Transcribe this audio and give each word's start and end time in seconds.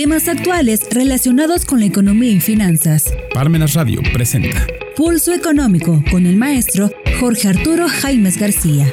Temas 0.00 0.28
actuales 0.28 0.80
relacionados 0.90 1.66
con 1.66 1.80
la 1.80 1.84
economía 1.84 2.30
y 2.30 2.40
finanzas. 2.40 3.12
Parmenas 3.34 3.74
Radio 3.74 4.00
presenta 4.14 4.66
Pulso 4.96 5.34
Económico 5.34 6.02
con 6.10 6.24
el 6.24 6.38
maestro 6.38 6.90
Jorge 7.20 7.48
Arturo 7.48 7.86
Jaimes 7.86 8.38
García. 8.38 8.90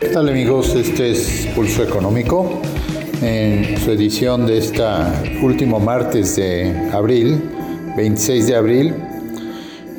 ¿Qué 0.00 0.06
tal 0.10 0.30
amigos? 0.30 0.74
Este 0.74 1.10
es 1.10 1.50
Pulso 1.54 1.82
Económico 1.82 2.62
en 3.20 3.76
su 3.78 3.90
edición 3.90 4.46
de 4.46 4.56
este 4.56 4.82
último 5.42 5.78
martes 5.80 6.36
de 6.36 6.74
abril, 6.94 7.42
26 7.94 8.46
de 8.46 8.56
abril. 8.56 8.94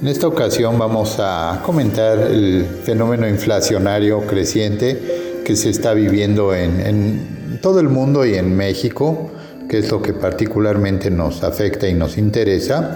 En 0.01 0.07
esta 0.07 0.27
ocasión 0.27 0.79
vamos 0.79 1.17
a 1.19 1.61
comentar 1.63 2.17
el 2.17 2.65
fenómeno 2.83 3.29
inflacionario 3.29 4.21
creciente 4.21 5.43
que 5.45 5.55
se 5.55 5.69
está 5.69 5.93
viviendo 5.93 6.55
en, 6.55 7.59
todo 7.61 7.79
el 7.79 7.87
mundo 7.87 8.25
y 8.25 8.33
en 8.33 8.57
México, 8.57 9.29
que 9.69 9.77
es 9.77 9.91
lo 9.91 10.01
que 10.01 10.13
particularmente 10.13 11.11
nos 11.11 11.43
afecta 11.43 11.87
y 11.87 11.93
nos 11.93 12.17
interesa. 12.17 12.95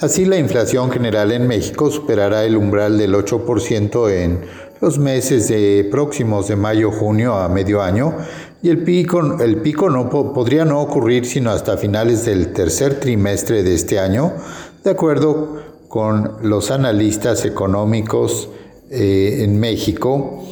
Así 0.00 0.24
la 0.24 0.38
inflación 0.38 0.92
general 0.92 1.32
en 1.32 1.48
México 1.48 1.90
superará 1.90 2.44
el 2.44 2.56
umbral 2.56 2.96
del 2.96 3.14
8% 3.14 4.08
en 4.12 4.38
los 4.80 5.00
meses 5.00 5.52
próximos 5.90 6.46
de 6.46 6.54
mayo-junio 6.54 7.34
a 7.34 7.48
medio 7.48 7.82
año 7.82 8.18
y 8.62 8.68
el 8.68 8.84
pico, 8.84 9.42
el 9.42 9.56
pico 9.62 9.90
no 9.90 10.08
podría 10.08 10.64
no 10.64 10.80
ocurrir 10.80 11.26
sino 11.26 11.50
hasta 11.50 11.76
finales 11.76 12.24
del 12.24 12.52
tercer 12.52 13.00
trimestre 13.00 13.64
de 13.64 13.74
este 13.74 13.98
año, 13.98 14.32
de 14.84 14.90
acuerdo 14.90 15.75
con 15.88 16.36
los 16.42 16.70
analistas 16.70 17.44
económicos 17.44 18.48
eh, 18.90 19.40
en 19.42 19.58
México. 19.58 20.44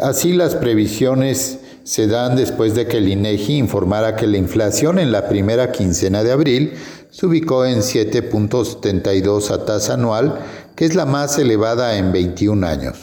Así 0.00 0.32
las 0.32 0.54
previsiones 0.54 1.60
se 1.84 2.08
dan 2.08 2.34
después 2.34 2.74
de 2.74 2.86
que 2.86 2.98
el 2.98 3.08
INEGI 3.08 3.58
informara 3.58 4.16
que 4.16 4.26
la 4.26 4.38
inflación 4.38 4.98
en 4.98 5.12
la 5.12 5.28
primera 5.28 5.70
quincena 5.70 6.24
de 6.24 6.32
abril 6.32 6.72
se 7.10 7.26
ubicó 7.26 7.64
en 7.64 7.78
7.72 7.78 9.50
a 9.50 9.64
tasa 9.64 9.94
anual, 9.94 10.40
que 10.74 10.84
es 10.84 10.94
la 10.94 11.06
más 11.06 11.38
elevada 11.38 11.96
en 11.96 12.12
21 12.12 12.66
años. 12.66 12.96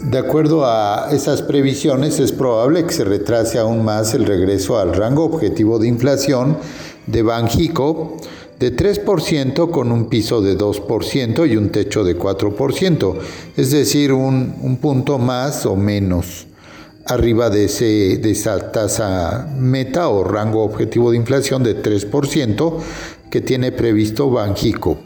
De 0.00 0.16
acuerdo 0.16 0.64
a 0.64 1.08
esas 1.10 1.42
previsiones, 1.42 2.20
es 2.20 2.30
probable 2.30 2.84
que 2.84 2.92
se 2.92 3.04
retrase 3.04 3.58
aún 3.58 3.84
más 3.84 4.14
el 4.14 4.26
regreso 4.26 4.78
al 4.78 4.94
rango 4.94 5.24
objetivo 5.24 5.80
de 5.80 5.88
inflación 5.88 6.56
de 7.08 7.22
Banjico 7.22 8.16
de 8.58 8.76
3% 8.76 9.70
con 9.70 9.92
un 9.92 10.08
piso 10.08 10.40
de 10.40 10.58
2% 10.58 11.48
y 11.48 11.56
un 11.56 11.70
techo 11.70 12.02
de 12.02 12.18
4%, 12.18 13.16
es 13.56 13.70
decir, 13.70 14.12
un, 14.12 14.78
punto 14.80 15.18
más 15.18 15.64
o 15.66 15.76
menos 15.76 16.46
arriba 17.06 17.50
de, 17.50 17.66
ese, 17.66 18.18
de 18.18 18.30
esa 18.30 18.72
tasa 18.72 19.48
meta 19.56 20.08
o 20.08 20.24
rango 20.24 20.62
objetivo 20.62 21.10
de 21.10 21.16
inflación 21.16 21.62
de 21.62 21.82
3% 21.82 22.74
que 23.30 23.40
tiene 23.40 23.72
previsto 23.72 24.30
Banjico. 24.30 24.98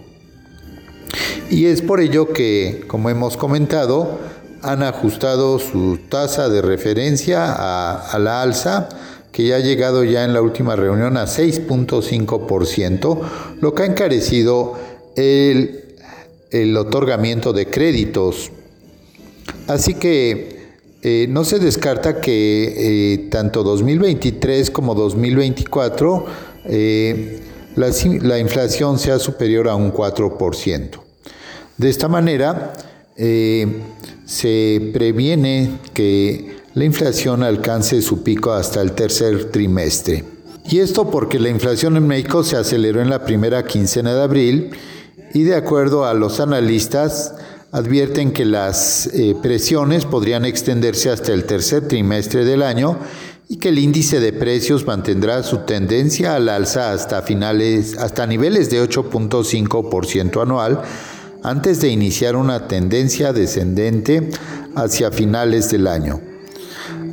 Y 1.50 1.66
es 1.66 1.82
por 1.82 2.00
ello 2.00 2.32
que, 2.32 2.84
como 2.88 3.10
hemos 3.10 3.36
comentado, 3.36 4.18
han 4.62 4.82
ajustado 4.82 5.58
su 5.58 5.98
tasa 6.08 6.48
de 6.48 6.62
referencia 6.62 7.52
a 7.52 8.18
la 8.18 8.42
alza 8.42 8.88
que 9.32 9.46
ya 9.46 9.56
ha 9.56 9.60
llegado 9.60 10.04
ya 10.04 10.24
en 10.24 10.34
la 10.34 10.42
última 10.42 10.76
reunión 10.76 11.16
a 11.16 11.24
6.5%, 11.24 13.20
lo 13.60 13.74
que 13.74 13.82
ha 13.82 13.86
encarecido 13.86 14.74
el, 15.16 15.96
el 16.50 16.76
otorgamiento 16.76 17.52
de 17.54 17.66
créditos. 17.66 18.52
Así 19.66 19.94
que 19.94 20.60
eh, 21.02 21.26
no 21.28 21.44
se 21.44 21.58
descarta 21.58 22.20
que 22.20 23.14
eh, 23.14 23.28
tanto 23.30 23.64
2023 23.64 24.70
como 24.70 24.94
2024 24.94 26.26
eh, 26.66 27.40
la, 27.74 27.88
la, 28.20 28.38
inflación 28.38 29.00
sea 29.00 29.18
superior 29.18 29.68
a 29.68 29.74
un 29.74 29.92
4%. 29.92 30.90
De 31.78 31.88
esta 31.90 32.06
manera, 32.06 32.74
se 33.16 34.90
previene 34.92 35.78
que 35.92 36.61
la 36.74 36.84
inflación 36.84 37.42
alcance 37.42 38.00
su 38.00 38.22
pico 38.22 38.52
hasta 38.52 38.80
el 38.80 38.92
tercer 38.92 39.50
trimestre. 39.50 40.24
Y 40.68 40.78
esto 40.78 41.10
porque 41.10 41.38
la 41.38 41.48
inflación 41.48 41.96
en 41.96 42.06
México 42.06 42.44
se 42.44 42.56
aceleró 42.56 43.02
en 43.02 43.10
la 43.10 43.24
primera 43.24 43.64
quincena 43.64 44.14
de 44.14 44.22
abril 44.22 44.70
y 45.34 45.42
de 45.42 45.56
acuerdo 45.56 46.06
a 46.06 46.14
los 46.14 46.40
analistas 46.40 47.34
advierten 47.72 48.32
que 48.32 48.44
las 48.44 49.06
eh, 49.08 49.34
presiones 49.42 50.04
podrían 50.04 50.44
extenderse 50.44 51.10
hasta 51.10 51.32
el 51.32 51.44
tercer 51.44 51.88
trimestre 51.88 52.44
del 52.44 52.62
año 52.62 52.98
y 53.48 53.56
que 53.56 53.70
el 53.70 53.78
índice 53.78 54.20
de 54.20 54.32
precios 54.32 54.86
mantendrá 54.86 55.42
su 55.42 55.58
tendencia 55.58 56.36
al 56.36 56.48
alza 56.48 56.92
hasta 56.92 57.22
finales 57.22 57.98
hasta 57.98 58.26
niveles 58.26 58.70
de 58.70 58.82
8.5% 58.82 60.42
anual 60.42 60.82
antes 61.42 61.80
de 61.80 61.88
iniciar 61.88 62.36
una 62.36 62.68
tendencia 62.68 63.32
descendente 63.32 64.30
hacia 64.74 65.10
finales 65.10 65.70
del 65.70 65.86
año. 65.86 66.31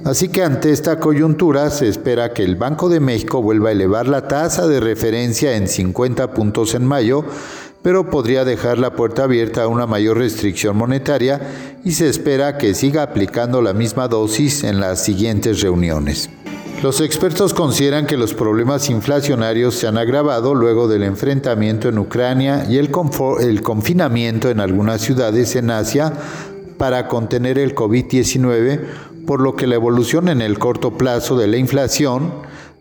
Así 0.05 0.29
que 0.29 0.43
ante 0.43 0.71
esta 0.71 0.99
coyuntura 0.99 1.69
se 1.69 1.87
espera 1.87 2.33
que 2.33 2.43
el 2.43 2.55
Banco 2.55 2.89
de 2.89 2.99
México 2.99 3.41
vuelva 3.41 3.69
a 3.69 3.73
elevar 3.73 4.07
la 4.07 4.27
tasa 4.27 4.67
de 4.67 4.79
referencia 4.79 5.55
en 5.55 5.67
50 5.67 6.33
puntos 6.33 6.73
en 6.73 6.85
mayo, 6.85 7.25
pero 7.81 8.09
podría 8.09 8.45
dejar 8.45 8.77
la 8.77 8.95
puerta 8.95 9.23
abierta 9.23 9.63
a 9.63 9.67
una 9.67 9.87
mayor 9.87 10.17
restricción 10.17 10.77
monetaria 10.77 11.41
y 11.83 11.91
se 11.91 12.09
espera 12.09 12.57
que 12.57 12.73
siga 12.73 13.03
aplicando 13.03 13.61
la 13.61 13.73
misma 13.73 14.07
dosis 14.07 14.63
en 14.63 14.79
las 14.79 15.03
siguientes 15.03 15.61
reuniones. 15.61 16.29
Los 16.81 17.01
expertos 17.01 17.53
consideran 17.53 18.05
que 18.05 18.15
los 18.15 18.33
problemas 18.33 18.89
inflacionarios 18.89 19.75
se 19.75 19.87
han 19.87 19.97
agravado 19.97 20.55
luego 20.55 20.87
del 20.87 21.03
enfrentamiento 21.03 21.89
en 21.89 21.99
Ucrania 21.99 22.65
y 22.69 22.77
el, 22.77 22.89
el 23.41 23.61
confinamiento 23.61 24.49
en 24.49 24.61
algunas 24.61 25.01
ciudades 25.01 25.57
en 25.57 25.71
Asia 25.71 26.13
para 26.77 27.09
contener 27.09 27.59
el 27.59 27.75
COVID-19, 27.75 28.79
por 29.29 29.39
lo 29.41 29.55
que 29.55 29.67
la 29.67 29.75
evolución 29.75 30.27
en 30.27 30.41
el 30.41 30.57
corto 30.57 30.97
plazo 30.97 31.37
de 31.37 31.45
la 31.45 31.57
inflación 31.57 32.33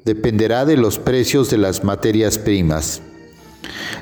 dependerá 0.06 0.64
de 0.64 0.78
los 0.78 0.98
precios 0.98 1.50
de 1.50 1.58
las 1.58 1.84
materias 1.84 2.38
primas. 2.38 3.02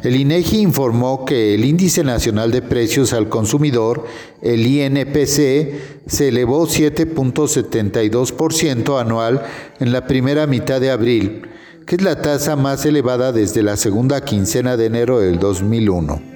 El 0.04 0.14
INEGI 0.14 0.60
informó 0.60 1.24
que 1.24 1.56
el 1.56 1.64
Índice 1.64 2.04
Nacional 2.04 2.52
de 2.52 2.62
Precios 2.62 3.12
al 3.12 3.28
Consumidor, 3.28 4.06
el 4.42 4.64
INPC, 4.64 6.06
se 6.06 6.28
elevó 6.28 6.68
7.72% 6.68 9.00
anual 9.00 9.42
en 9.80 9.90
la 9.90 10.06
primera 10.06 10.46
mitad 10.46 10.80
de 10.80 10.92
abril, 10.92 11.48
que 11.84 11.96
es 11.96 12.02
la 12.02 12.22
tasa 12.22 12.54
más 12.54 12.86
elevada 12.86 13.32
desde 13.32 13.64
la 13.64 13.76
segunda 13.76 14.24
quincena 14.24 14.76
de 14.76 14.86
enero 14.86 15.18
del 15.18 15.40
2001. 15.40 16.35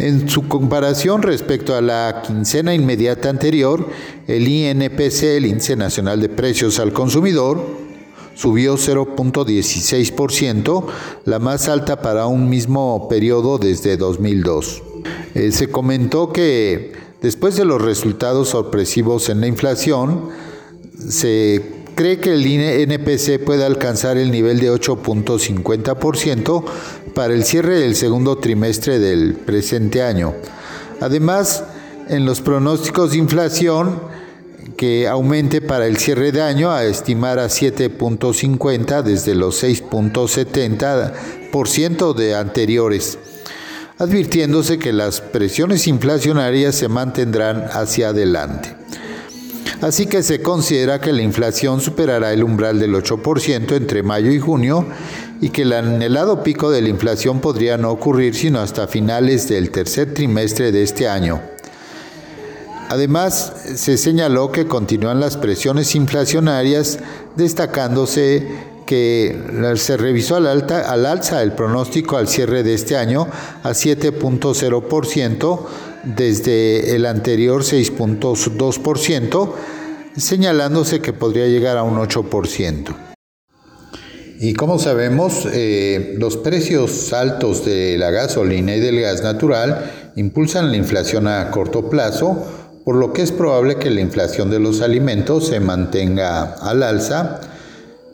En 0.00 0.28
su 0.30 0.48
comparación 0.48 1.22
respecto 1.22 1.76
a 1.76 1.82
la 1.82 2.22
quincena 2.26 2.74
inmediata 2.74 3.28
anterior, 3.28 3.86
el 4.26 4.48
INPC, 4.48 5.24
el 5.24 5.44
Índice 5.44 5.76
Nacional 5.76 6.22
de 6.22 6.30
Precios 6.30 6.78
al 6.78 6.94
Consumidor, 6.94 7.62
subió 8.34 8.78
0.16%, 8.78 10.86
la 11.26 11.38
más 11.38 11.68
alta 11.68 12.00
para 12.00 12.26
un 12.26 12.48
mismo 12.48 13.10
periodo 13.10 13.58
desde 13.58 13.98
2002. 13.98 14.82
Eh, 15.34 15.52
se 15.52 15.68
comentó 15.68 16.32
que 16.32 16.92
después 17.20 17.56
de 17.56 17.66
los 17.66 17.82
resultados 17.82 18.48
sorpresivos 18.48 19.28
en 19.28 19.42
la 19.42 19.48
inflación, 19.48 20.30
se 21.08 21.80
cree 21.94 22.18
que 22.18 22.32
el 22.32 22.46
NPC 22.46 23.44
puede 23.44 23.64
alcanzar 23.64 24.16
el 24.16 24.30
nivel 24.30 24.58
de 24.58 24.72
8.50% 24.72 26.64
para 27.14 27.34
el 27.34 27.44
cierre 27.44 27.78
del 27.78 27.94
segundo 27.96 28.38
trimestre 28.38 28.98
del 28.98 29.34
presente 29.34 30.02
año. 30.02 30.34
Además, 31.00 31.64
en 32.08 32.24
los 32.26 32.40
pronósticos 32.40 33.12
de 33.12 33.18
inflación, 33.18 34.00
que 34.76 35.06
aumente 35.08 35.60
para 35.60 35.86
el 35.86 35.98
cierre 35.98 36.32
de 36.32 36.42
año 36.42 36.70
a 36.70 36.84
estimar 36.84 37.38
a 37.38 37.46
7.50 37.46 39.02
desde 39.02 39.34
los 39.34 39.62
6.70% 39.62 42.14
de 42.14 42.34
anteriores, 42.34 43.18
advirtiéndose 43.98 44.78
que 44.78 44.94
las 44.94 45.20
presiones 45.20 45.86
inflacionarias 45.86 46.74
se 46.74 46.88
mantendrán 46.88 47.66
hacia 47.70 48.08
adelante. 48.08 48.74
Así 49.82 50.06
que 50.06 50.22
se 50.22 50.40
considera 50.42 51.00
que 51.00 51.12
la 51.12 51.22
inflación 51.22 51.80
superará 51.80 52.32
el 52.32 52.44
umbral 52.44 52.78
del 52.78 52.94
8% 52.94 53.76
entre 53.76 54.02
mayo 54.02 54.30
y 54.30 54.38
junio 54.38 54.86
y 55.40 55.50
que 55.50 55.62
el 55.62 55.72
anhelado 55.72 56.42
pico 56.42 56.70
de 56.70 56.82
la 56.82 56.88
inflación 56.88 57.40
podría 57.40 57.78
no 57.78 57.90
ocurrir 57.90 58.34
sino 58.34 58.60
hasta 58.60 58.86
finales 58.86 59.48
del 59.48 59.70
tercer 59.70 60.12
trimestre 60.14 60.70
de 60.72 60.82
este 60.82 61.08
año. 61.08 61.40
Además, 62.88 63.52
se 63.76 63.96
señaló 63.96 64.50
que 64.50 64.66
continúan 64.66 65.20
las 65.20 65.36
presiones 65.36 65.94
inflacionarias, 65.94 66.98
destacándose 67.36 68.48
que 68.84 69.38
se 69.76 69.96
revisó 69.96 70.34
al, 70.34 70.48
alta, 70.48 70.90
al 70.90 71.06
alza 71.06 71.40
el 71.44 71.52
pronóstico 71.52 72.16
al 72.16 72.26
cierre 72.26 72.64
de 72.64 72.74
este 72.74 72.96
año 72.96 73.28
a 73.62 73.70
7.0% 73.70 75.60
desde 76.02 76.96
el 76.96 77.06
anterior 77.06 77.62
6.2%, 77.62 79.52
señalándose 80.16 81.00
que 81.00 81.12
podría 81.12 81.46
llegar 81.46 81.76
a 81.76 81.84
un 81.84 81.96
8%. 81.98 83.09
Y 84.42 84.54
como 84.54 84.78
sabemos, 84.78 85.46
eh, 85.52 86.14
los 86.18 86.38
precios 86.38 87.12
altos 87.12 87.66
de 87.66 87.98
la 87.98 88.10
gasolina 88.10 88.74
y 88.74 88.80
del 88.80 88.98
gas 88.98 89.22
natural 89.22 90.12
impulsan 90.16 90.70
la 90.70 90.78
inflación 90.78 91.28
a 91.28 91.50
corto 91.50 91.90
plazo, 91.90 92.42
por 92.86 92.96
lo 92.96 93.12
que 93.12 93.20
es 93.20 93.32
probable 93.32 93.76
que 93.76 93.90
la 93.90 94.00
inflación 94.00 94.50
de 94.50 94.58
los 94.58 94.80
alimentos 94.80 95.48
se 95.48 95.60
mantenga 95.60 96.54
al 96.54 96.82
alza. 96.82 97.42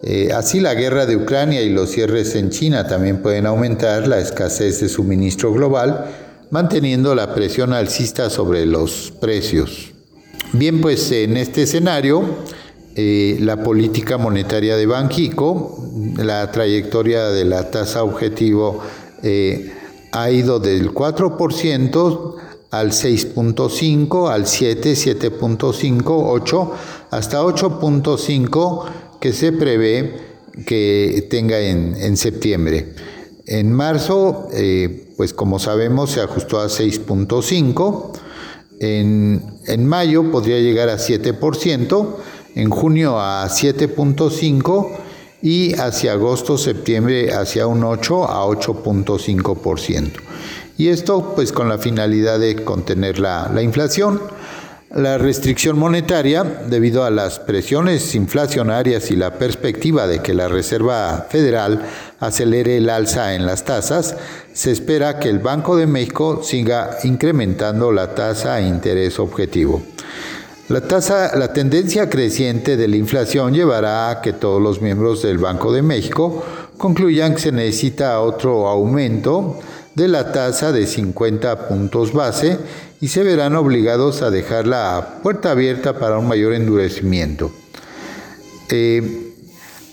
Eh, 0.02 0.30
así 0.34 0.58
la 0.58 0.74
guerra 0.74 1.06
de 1.06 1.14
Ucrania 1.14 1.62
y 1.62 1.70
los 1.70 1.90
cierres 1.90 2.34
en 2.34 2.50
China 2.50 2.88
también 2.88 3.22
pueden 3.22 3.46
aumentar 3.46 4.08
la 4.08 4.18
escasez 4.18 4.80
de 4.80 4.88
suministro 4.88 5.52
global, 5.52 6.06
manteniendo 6.50 7.14
la 7.14 7.36
presión 7.36 7.72
alcista 7.72 8.30
sobre 8.30 8.66
los 8.66 9.12
precios. 9.20 9.92
Bien, 10.52 10.80
pues 10.80 11.12
en 11.12 11.36
este 11.36 11.62
escenario, 11.62 12.24
eh, 12.98 13.36
la 13.40 13.62
política 13.62 14.16
monetaria 14.16 14.74
de 14.74 14.86
Banjico, 14.86 15.78
la 16.16 16.50
trayectoria 16.50 17.26
de 17.26 17.44
la 17.44 17.70
tasa 17.70 18.02
objetivo 18.02 18.80
eh, 19.22 19.70
ha 20.12 20.30
ido 20.30 20.58
del 20.60 20.94
4% 20.94 22.34
al 22.70 22.92
6.5, 22.92 24.30
al 24.30 24.46
7, 24.46 24.92
7.5, 24.92 26.02
8, 26.06 26.72
hasta 27.10 27.42
8.5 27.42 28.84
que 29.20 29.34
se 29.34 29.52
prevé 29.52 30.14
que 30.64 31.26
tenga 31.28 31.60
en, 31.60 32.16
septiembre. 32.16 32.94
En 33.44 33.72
marzo, 33.72 34.48
eh, 34.54 35.12
pues 35.18 35.34
como 35.34 35.58
sabemos, 35.58 36.12
se 36.12 36.22
ajustó 36.22 36.60
a 36.60 36.68
6.5. 36.68 38.12
En, 38.80 39.42
en, 39.66 39.86
mayo 39.86 40.30
podría 40.30 40.58
llegar 40.60 40.88
a 40.88 40.96
7%, 40.96 42.16
en 42.56 42.70
junio 42.70 43.20
a 43.20 43.46
7.5% 43.46 44.96
y 45.42 45.74
hacia 45.74 46.12
agosto, 46.12 46.58
septiembre 46.58 47.32
hacia 47.32 47.68
un 47.68 47.84
8 47.84 48.24
a 48.24 48.44
8.5%. 48.46 50.10
Y 50.78 50.88
esto 50.88 51.34
pues 51.34 51.52
con 51.52 51.68
la 51.68 51.78
finalidad 51.78 52.40
de 52.40 52.56
contener 52.64 53.20
la, 53.20 53.50
la 53.54 53.62
inflación. 53.62 54.20
La 54.90 55.18
restricción 55.18 55.78
monetaria, 55.78 56.44
debido 56.44 57.04
a 57.04 57.10
las 57.10 57.38
presiones 57.38 58.14
inflacionarias 58.14 59.10
y 59.10 59.16
la 59.16 59.36
perspectiva 59.36 60.06
de 60.06 60.20
que 60.20 60.32
la 60.32 60.48
Reserva 60.48 61.26
Federal 61.28 61.82
acelere 62.18 62.78
el 62.78 62.88
alza 62.88 63.34
en 63.34 63.44
las 63.44 63.64
tasas, 63.64 64.16
se 64.54 64.70
espera 64.70 65.18
que 65.18 65.28
el 65.28 65.40
Banco 65.40 65.76
de 65.76 65.86
México 65.86 66.40
siga 66.42 66.98
incrementando 67.04 67.92
la 67.92 68.14
tasa 68.14 68.54
de 68.54 68.68
interés 68.68 69.18
objetivo. 69.18 69.82
La 70.68 70.80
tasa, 70.80 71.36
la 71.36 71.52
tendencia 71.52 72.10
creciente 72.10 72.76
de 72.76 72.88
la 72.88 72.96
inflación 72.96 73.54
llevará 73.54 74.10
a 74.10 74.20
que 74.20 74.32
todos 74.32 74.60
los 74.60 74.82
miembros 74.82 75.22
del 75.22 75.38
Banco 75.38 75.72
de 75.72 75.80
México 75.80 76.44
concluyan 76.76 77.34
que 77.34 77.40
se 77.40 77.52
necesita 77.52 78.20
otro 78.20 78.66
aumento 78.66 79.60
de 79.94 80.08
la 80.08 80.32
tasa 80.32 80.72
de 80.72 80.88
50 80.88 81.68
puntos 81.68 82.12
base 82.12 82.58
y 83.00 83.06
se 83.06 83.22
verán 83.22 83.54
obligados 83.54 84.22
a 84.22 84.30
dejar 84.32 84.66
la 84.66 85.20
puerta 85.22 85.52
abierta 85.52 86.00
para 86.00 86.18
un 86.18 86.26
mayor 86.26 86.52
endurecimiento. 86.52 87.52
Eh, 88.68 89.34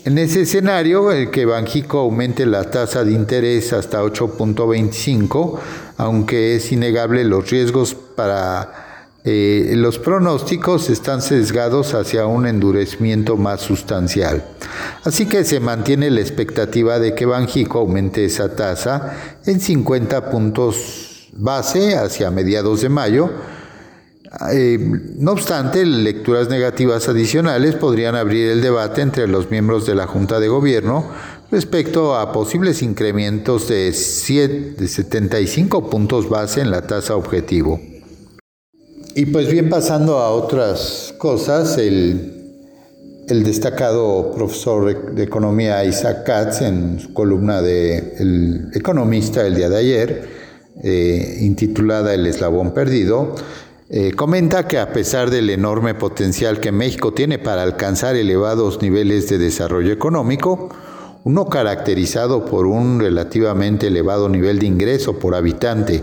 en 0.04 0.18
ese 0.18 0.42
escenario, 0.42 1.12
el 1.12 1.30
que 1.30 1.46
Banjico 1.46 2.00
aumente 2.00 2.46
la 2.46 2.68
tasa 2.70 3.04
de 3.04 3.12
interés 3.12 3.72
hasta 3.72 4.02
8.25, 4.02 5.56
aunque 5.98 6.56
es 6.56 6.72
innegable 6.72 7.22
los 7.22 7.48
riesgos 7.48 7.94
para 7.94 8.93
eh, 9.26 9.72
los 9.76 9.98
pronósticos 9.98 10.90
están 10.90 11.22
sesgados 11.22 11.94
hacia 11.94 12.26
un 12.26 12.46
endurecimiento 12.46 13.38
más 13.38 13.62
sustancial. 13.62 14.44
Así 15.02 15.24
que 15.24 15.44
se 15.44 15.60
mantiene 15.60 16.10
la 16.10 16.20
expectativa 16.20 16.98
de 16.98 17.14
que 17.14 17.24
Banjico 17.24 17.78
aumente 17.78 18.26
esa 18.26 18.54
tasa 18.54 19.38
en 19.46 19.60
50 19.60 20.30
puntos 20.30 21.30
base 21.32 21.96
hacia 21.96 22.30
mediados 22.30 22.82
de 22.82 22.90
mayo. 22.90 23.30
Eh, 24.52 24.78
no 25.16 25.32
obstante, 25.32 25.86
lecturas 25.86 26.50
negativas 26.50 27.08
adicionales 27.08 27.76
podrían 27.76 28.16
abrir 28.16 28.50
el 28.50 28.60
debate 28.60 29.00
entre 29.00 29.26
los 29.26 29.50
miembros 29.50 29.86
de 29.86 29.94
la 29.94 30.06
Junta 30.06 30.38
de 30.38 30.48
Gobierno 30.48 31.06
respecto 31.50 32.14
a 32.14 32.30
posibles 32.30 32.82
incrementos 32.82 33.68
de, 33.68 33.86
de 33.86 34.88
75 34.88 35.88
puntos 35.88 36.28
base 36.28 36.60
en 36.60 36.70
la 36.70 36.86
tasa 36.86 37.16
objetivo. 37.16 37.80
Y 39.16 39.26
pues 39.26 39.48
bien, 39.48 39.68
pasando 39.68 40.18
a 40.18 40.30
otras 40.30 41.14
cosas, 41.18 41.78
el, 41.78 42.32
destacado 43.28 44.32
profesor 44.34 45.14
de 45.14 45.22
economía 45.22 45.84
Isaac 45.84 46.24
Katz, 46.24 46.62
en 46.62 46.98
su 46.98 47.14
columna 47.14 47.62
de 47.62 48.16
El 48.18 48.70
Economista 48.74 49.46
el 49.46 49.54
día 49.54 49.68
de 49.68 49.76
ayer, 49.76 50.28
eh, 50.82 51.38
intitulada 51.42 52.12
El 52.12 52.26
eslabón 52.26 52.74
perdido, 52.74 53.36
eh, 53.88 54.10
comenta 54.16 54.66
que 54.66 54.78
a 54.78 54.92
pesar 54.92 55.30
del 55.30 55.48
enorme 55.48 55.94
potencial 55.94 56.58
que 56.58 56.72
México 56.72 57.12
tiene 57.12 57.38
para 57.38 57.62
alcanzar 57.62 58.16
elevados 58.16 58.82
niveles 58.82 59.28
de 59.28 59.38
desarrollo 59.38 59.92
económico, 59.92 60.70
uno 61.22 61.48
caracterizado 61.48 62.44
por 62.44 62.66
un 62.66 62.98
relativamente 62.98 63.86
elevado 63.86 64.28
nivel 64.28 64.58
de 64.58 64.66
ingreso 64.66 65.20
por 65.20 65.36
habitante, 65.36 66.02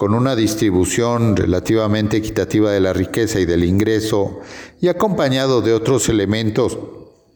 con 0.00 0.14
una 0.14 0.34
distribución 0.34 1.36
relativamente 1.36 2.16
equitativa 2.16 2.70
de 2.70 2.80
la 2.80 2.94
riqueza 2.94 3.38
y 3.38 3.44
del 3.44 3.64
ingreso 3.64 4.40
y 4.80 4.88
acompañado 4.88 5.60
de 5.60 5.74
otros 5.74 6.08
elementos 6.08 6.78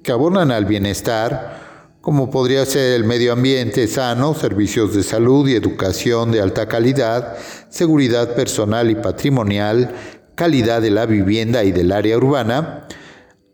que 0.02 0.12
abonan 0.12 0.50
al 0.50 0.64
bienestar, 0.64 1.98
como 2.00 2.30
podría 2.30 2.64
ser 2.64 2.94
el 2.94 3.04
medio 3.04 3.34
ambiente 3.34 3.86
sano, 3.86 4.32
servicios 4.32 4.94
de 4.94 5.02
salud 5.02 5.46
y 5.46 5.56
educación 5.56 6.32
de 6.32 6.40
alta 6.40 6.66
calidad, 6.66 7.36
seguridad 7.68 8.34
personal 8.34 8.90
y 8.90 8.94
patrimonial, 8.94 9.94
calidad 10.34 10.80
de 10.80 10.90
la 10.90 11.04
vivienda 11.04 11.64
y 11.64 11.72
del 11.72 11.92
área 11.92 12.16
urbana, 12.16 12.88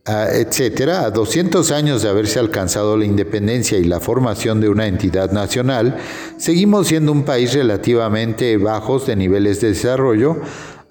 etcétera, 0.07 1.05
a 1.05 1.11
200 1.11 1.71
años 1.71 2.03
de 2.03 2.09
haberse 2.09 2.39
alcanzado 2.39 2.97
la 2.97 3.05
independencia 3.05 3.79
y 3.79 3.85
la 3.85 4.01
formación 4.01 4.61
de 4.61 4.69
una 4.69 4.87
entidad 4.87 5.31
nacional, 5.31 5.99
seguimos 6.37 6.89
siendo 6.89 7.13
un 7.13 7.25
país 7.25 7.53
relativamente 7.53 8.57
bajos 8.57 9.07
de 9.07 9.17
niveles 9.17 9.61
de 9.61 9.69
desarrollo, 9.69 10.39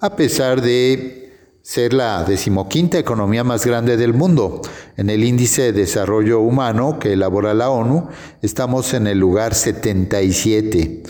a 0.00 0.16
pesar 0.16 0.62
de 0.62 1.20
ser 1.62 1.92
la 1.92 2.24
decimoquinta 2.24 2.98
economía 2.98 3.44
más 3.44 3.66
grande 3.66 3.96
del 3.96 4.14
mundo. 4.14 4.62
En 4.96 5.10
el 5.10 5.24
índice 5.24 5.62
de 5.62 5.72
desarrollo 5.72 6.40
humano 6.40 6.98
que 6.98 7.12
elabora 7.12 7.52
la 7.52 7.70
ONU, 7.70 8.08
estamos 8.42 8.94
en 8.94 9.06
el 9.06 9.18
lugar 9.18 9.54
77 9.54 11.02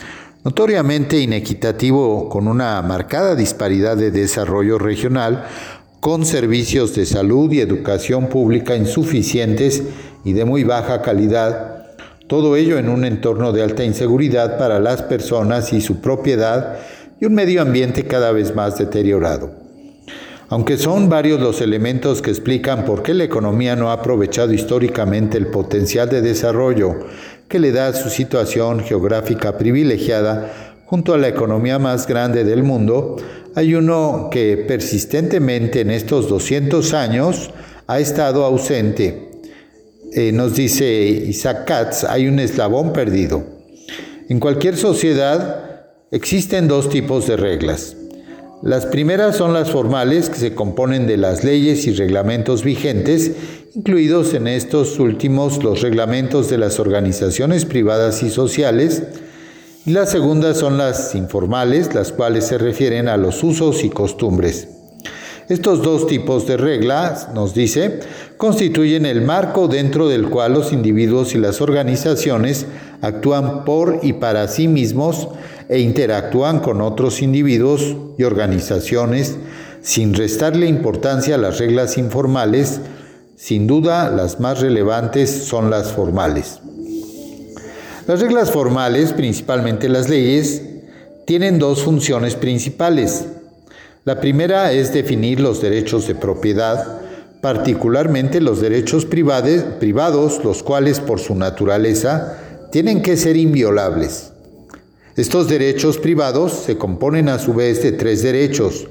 notoriamente 0.43 1.19
inequitativo 1.19 2.29
con 2.29 2.49
una 2.49 2.81
marcada 2.83 3.35
disparidad 3.35 3.97
de 3.97 4.11
desarrollo 4.11 4.79
regional, 4.79 5.47
con 6.01 6.25
servicios 6.25 6.95
de 6.95 7.05
salud 7.05 7.53
y 7.53 7.61
educación 7.61 8.29
pública 8.29 8.75
insuficientes 8.75 9.83
y 10.25 10.33
de 10.33 10.47
muy 10.47 10.65
baja 10.65 11.03
calidad, 11.03 11.85
todo 12.27 12.57
ello 12.57 12.79
en 12.79 12.89
un 12.89 13.05
entorno 13.05 13.53
de 13.53 13.63
alta 13.63 13.85
inseguridad 13.85 14.57
para 14.57 14.81
las 14.81 15.03
personas 15.03 15.75
y 15.75 15.83
su 15.83 16.01
propiedad 16.01 16.79
y 17.21 17.27
un 17.27 17.35
medio 17.35 17.61
ambiente 17.61 18.05
cada 18.05 18.33
vez 18.33 18.55
más 18.55 18.79
deteriorado. 18.79 19.51
Aunque 20.49 20.79
son 20.79 21.11
varios 21.11 21.39
los 21.39 21.61
elementos 21.61 22.23
que 22.23 22.31
explican 22.31 22.85
por 22.85 23.03
qué 23.03 23.13
la 23.13 23.25
economía 23.25 23.77
no 23.77 23.91
ha 23.91 23.95
aprovechado 23.95 24.53
históricamente 24.53 25.37
el 25.37 25.49
potencial 25.49 26.09
de 26.09 26.23
desarrollo 26.23 26.97
que 27.47 27.59
le 27.59 27.73
da 27.73 27.93
su 27.93 28.09
situación 28.09 28.81
geográfica 28.81 29.59
privilegiada 29.59 30.51
junto 30.87 31.15
a 31.15 31.19
la 31.19 31.29
economía 31.29 31.79
más 31.79 32.09
grande 32.09 32.43
del 32.43 32.65
mundo, 32.65 33.17
hay 33.55 33.75
uno 33.75 34.29
que 34.31 34.57
persistentemente 34.57 35.81
en 35.81 35.91
estos 35.91 36.29
200 36.29 36.95
años 36.95 37.51
ha 37.87 37.99
estado 37.99 38.45
ausente. 38.45 39.31
Eh, 40.13 40.33
nos 40.33 40.55
dice 40.55 40.87
Isaac 40.87 41.65
Katz, 41.67 42.05
hay 42.05 42.27
un 42.27 42.39
eslabón 42.39 42.93
perdido. 42.93 43.45
En 44.29 44.41
cualquier 44.41 44.77
sociedad 44.77 45.87
existen 46.11 46.69
dos 46.69 46.89
tipos 46.89 47.27
de 47.27 47.37
reglas. 47.37 47.97
Las 48.63 48.85
primeras 48.87 49.37
son 49.37 49.55
las 49.55 49.71
formales, 49.71 50.29
que 50.29 50.37
se 50.37 50.55
componen 50.55 51.07
de 51.07 51.17
las 51.17 51.45
leyes 51.45 51.87
y 51.87 51.93
reglamentos 51.93 52.63
vigentes, 52.63 53.33
incluidos 53.75 54.35
en 54.35 54.47
estos 54.47 54.99
últimos 54.99 55.65
los 55.65 55.81
reglamentos 55.81 56.51
de 56.51 56.59
las 56.59 56.79
organizaciones 56.79 57.65
privadas 57.65 58.23
y 58.23 58.29
sociales, 58.29 59.03
y 59.87 59.93
las 59.93 60.11
segundas 60.11 60.59
son 60.59 60.77
las 60.77 61.15
informales, 61.15 61.95
las 61.95 62.13
cuales 62.13 62.47
se 62.47 62.59
refieren 62.59 63.09
a 63.09 63.17
los 63.17 63.43
usos 63.43 63.83
y 63.83 63.91
costumbres. 63.91 64.69
Estos 65.49 65.83
dos 65.83 66.07
tipos 66.07 66.47
de 66.47 66.57
reglas, 66.57 67.31
nos 67.35 67.55
dice, 67.55 68.01
constituyen 68.37 69.05
el 69.05 69.23
marco 69.23 69.67
dentro 69.67 70.09
del 70.09 70.29
cual 70.29 70.53
los 70.53 70.73
individuos 70.73 71.35
y 71.35 71.39
las 71.39 71.61
organizaciones 71.61 72.67
actúan 73.01 73.65
por 73.65 74.01
y 74.03 74.13
para 74.13 74.47
sí 74.49 74.69
mismos 74.69 75.29
e 75.69 75.81
interactúan 75.81 76.61
con 76.61 76.81
otros 76.81 77.23
individuos 77.23 77.97
y 78.19 78.23
organizaciones, 78.25 79.39
Sin 79.83 80.13
restarle 80.13 80.67
importancia 80.67 81.37
a 81.37 81.39
las 81.39 81.59
reglas 81.59 81.97
informales, 81.97 82.81
sin 83.35 83.67
duda 83.67 84.11
las 84.11 84.39
más 84.39 84.61
relevantes 84.61 85.31
son 85.47 85.71
las 85.71 85.91
formales. 85.91 86.61
Las 88.11 88.19
reglas 88.19 88.51
formales, 88.51 89.13
principalmente 89.13 89.89
las 89.89 90.09
leyes, 90.09 90.63
tienen 91.27 91.61
dos 91.61 91.85
funciones 91.85 92.35
principales. 92.35 93.27
La 94.05 94.21
primera 94.21 94.73
es 94.73 94.93
definir 94.93 95.39
los 95.39 95.63
derechos 95.63 96.09
de 96.09 96.17
propiedad, 96.17 97.03
particularmente 97.41 98.41
los 98.41 98.61
derechos 98.61 99.07
privados, 99.07 100.43
los 100.43 100.65
cuales 100.65 100.99
por 100.99 101.21
su 101.21 101.37
naturaleza 101.37 102.37
tienen 102.73 103.01
que 103.01 103.17
ser 103.17 103.37
inviolables. 103.37 104.33
Estos 105.15 105.49
derechos 105.49 105.97
privados 105.97 106.65
se 106.67 106.77
componen 106.77 107.29
a 107.29 107.39
su 107.39 107.55
vez 107.55 107.81
de 107.81 107.93
tres 107.93 108.25
derechos. 108.25 108.89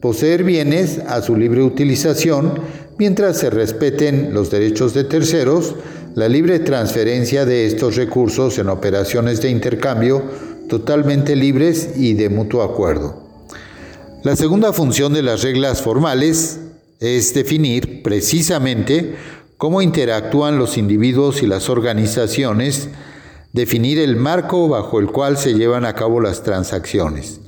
Poseer 0.00 0.44
bienes 0.44 0.98
a 0.98 1.20
su 1.20 1.36
libre 1.36 1.62
utilización 1.62 2.54
mientras 2.96 3.36
se 3.36 3.50
respeten 3.50 4.32
los 4.32 4.50
derechos 4.50 4.94
de 4.94 5.04
terceros, 5.04 5.74
la 6.14 6.28
libre 6.28 6.58
transferencia 6.58 7.46
de 7.46 7.66
estos 7.66 7.96
recursos 7.96 8.58
en 8.58 8.68
operaciones 8.68 9.40
de 9.40 9.50
intercambio 9.50 10.22
totalmente 10.68 11.36
libres 11.36 11.90
y 11.96 12.14
de 12.14 12.28
mutuo 12.28 12.62
acuerdo. 12.62 13.22
La 14.22 14.36
segunda 14.36 14.72
función 14.72 15.14
de 15.14 15.22
las 15.22 15.42
reglas 15.42 15.82
formales 15.82 16.60
es 17.00 17.34
definir 17.34 18.02
precisamente 18.02 19.16
cómo 19.56 19.80
interactúan 19.80 20.58
los 20.58 20.76
individuos 20.76 21.42
y 21.42 21.46
las 21.46 21.68
organizaciones 21.68 22.88
definir 23.52 23.98
el 23.98 24.16
marco 24.16 24.68
bajo 24.68 24.98
el 25.00 25.06
cual 25.06 25.36
se 25.36 25.54
llevan 25.54 25.84
a 25.84 25.94
cabo 25.94 26.20
las 26.20 26.42
transacciones. 26.42 27.40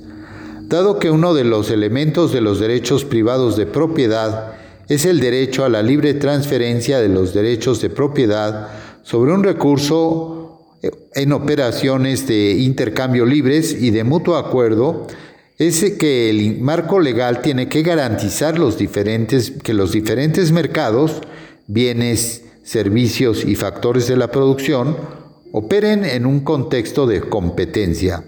Dado 0.63 0.97
que 0.97 1.11
uno 1.11 1.33
de 1.33 1.43
los 1.43 1.69
elementos 1.69 2.31
de 2.31 2.41
los 2.41 2.59
derechos 2.59 3.05
privados 3.05 3.55
de 3.55 3.67
propiedad 3.67 4.53
es 4.87 5.05
el 5.05 5.19
derecho 5.19 5.65
a 5.65 5.69
la 5.69 5.81
libre 5.81 6.13
transferencia 6.13 6.99
de 6.99 7.09
los 7.09 7.33
derechos 7.33 7.81
de 7.81 7.89
propiedad 7.89 8.69
sobre 9.03 9.33
un 9.33 9.43
recurso 9.43 10.45
en 11.13 11.31
operaciones 11.31 12.27
de 12.27 12.51
intercambio 12.53 13.25
libres 13.25 13.75
y 13.79 13.91
de 13.91 14.03
mutuo 14.03 14.35
acuerdo, 14.35 15.07
es 15.57 15.93
que 15.93 16.29
el 16.29 16.59
marco 16.59 16.99
legal 16.99 17.41
tiene 17.41 17.69
que 17.69 17.81
garantizar 17.81 18.59
los 18.59 18.77
diferentes, 18.77 19.51
que 19.51 19.73
los 19.73 19.93
diferentes 19.93 20.51
mercados, 20.51 21.21
bienes, 21.67 22.43
servicios 22.63 23.45
y 23.45 23.55
factores 23.55 24.07
de 24.07 24.17
la 24.17 24.31
producción 24.31 24.97
operen 25.53 26.03
en 26.03 26.25
un 26.25 26.41
contexto 26.41 27.07
de 27.07 27.21
competencia. 27.21 28.23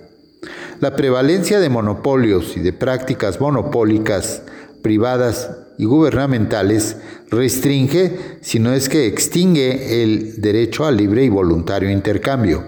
La 0.80 0.96
prevalencia 0.96 1.60
de 1.60 1.70
monopolios 1.70 2.56
y 2.56 2.62
de 2.62 2.72
prácticas 2.72 3.42
monopólicas 3.42 4.44
privadas 4.82 5.50
y 5.78 5.86
gubernamentales 5.86 6.98
restringe, 7.30 8.40
si 8.42 8.60
no 8.60 8.74
es 8.74 8.90
que 8.90 9.06
extingue, 9.06 10.04
el 10.04 10.42
derecho 10.42 10.86
al 10.86 10.98
libre 10.98 11.24
y 11.24 11.30
voluntario 11.30 11.90
intercambio. 11.90 12.64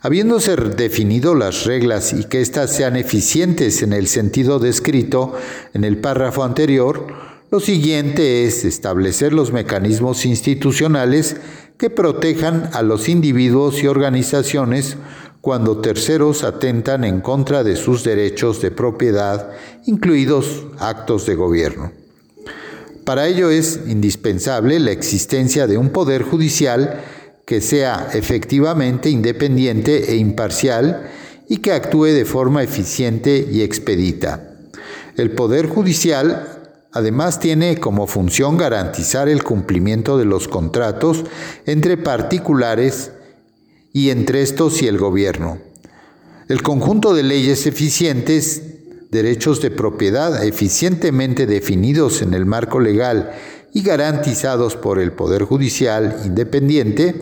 Habiéndose 0.00 0.56
definido 0.56 1.34
las 1.34 1.64
reglas 1.64 2.12
y 2.12 2.24
que 2.24 2.40
éstas 2.40 2.74
sean 2.74 2.96
eficientes 2.96 3.82
en 3.82 3.92
el 3.92 4.08
sentido 4.08 4.58
descrito 4.58 5.34
en 5.74 5.84
el 5.84 5.98
párrafo 5.98 6.42
anterior, 6.42 7.06
lo 7.52 7.60
siguiente 7.60 8.44
es 8.44 8.64
establecer 8.64 9.32
los 9.32 9.52
mecanismos 9.52 10.26
institucionales 10.26 11.36
que 11.76 11.90
protejan 11.90 12.70
a 12.72 12.82
los 12.82 13.08
individuos 13.08 13.82
y 13.82 13.86
organizaciones 13.86 14.96
cuando 15.40 15.80
terceros 15.80 16.44
atentan 16.44 17.04
en 17.04 17.20
contra 17.20 17.62
de 17.62 17.76
sus 17.76 18.04
derechos 18.04 18.62
de 18.62 18.70
propiedad, 18.70 19.50
incluidos 19.86 20.64
actos 20.78 21.26
de 21.26 21.34
gobierno. 21.34 22.01
Para 23.04 23.26
ello 23.26 23.50
es 23.50 23.80
indispensable 23.86 24.78
la 24.80 24.92
existencia 24.92 25.66
de 25.66 25.78
un 25.78 25.90
poder 25.90 26.22
judicial 26.22 27.00
que 27.46 27.60
sea 27.60 28.08
efectivamente 28.12 29.10
independiente 29.10 30.12
e 30.12 30.16
imparcial 30.16 31.10
y 31.48 31.58
que 31.58 31.72
actúe 31.72 32.06
de 32.06 32.24
forma 32.24 32.62
eficiente 32.62 33.48
y 33.50 33.62
expedita. 33.62 34.48
El 35.16 35.32
poder 35.32 35.66
judicial 35.66 36.62
Además, 36.92 37.40
tiene 37.40 37.78
como 37.78 38.06
función 38.06 38.58
garantizar 38.58 39.28
el 39.28 39.42
cumplimiento 39.42 40.18
de 40.18 40.26
los 40.26 40.46
contratos 40.46 41.24
entre 41.64 41.96
particulares 41.96 43.12
y 43.94 44.10
entre 44.10 44.42
estos 44.42 44.82
y 44.82 44.88
el 44.88 44.98
gobierno. 44.98 45.58
El 46.48 46.62
conjunto 46.62 47.14
de 47.14 47.22
leyes 47.22 47.66
eficientes, 47.66 48.71
derechos 49.12 49.60
de 49.60 49.70
propiedad 49.70 50.42
eficientemente 50.42 51.46
definidos 51.46 52.22
en 52.22 52.32
el 52.32 52.46
marco 52.46 52.80
legal 52.80 53.32
y 53.74 53.82
garantizados 53.82 54.74
por 54.74 54.98
el 54.98 55.12
Poder 55.12 55.44
Judicial 55.44 56.22
independiente, 56.24 57.20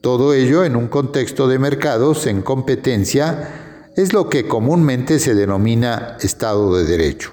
todo 0.00 0.32
ello 0.32 0.64
en 0.64 0.76
un 0.76 0.88
contexto 0.88 1.46
de 1.46 1.58
mercados 1.58 2.26
en 2.26 2.40
competencia, 2.40 3.92
es 3.96 4.14
lo 4.14 4.30
que 4.30 4.48
comúnmente 4.48 5.18
se 5.18 5.34
denomina 5.34 6.16
Estado 6.22 6.74
de 6.74 6.84
Derecho. 6.84 7.32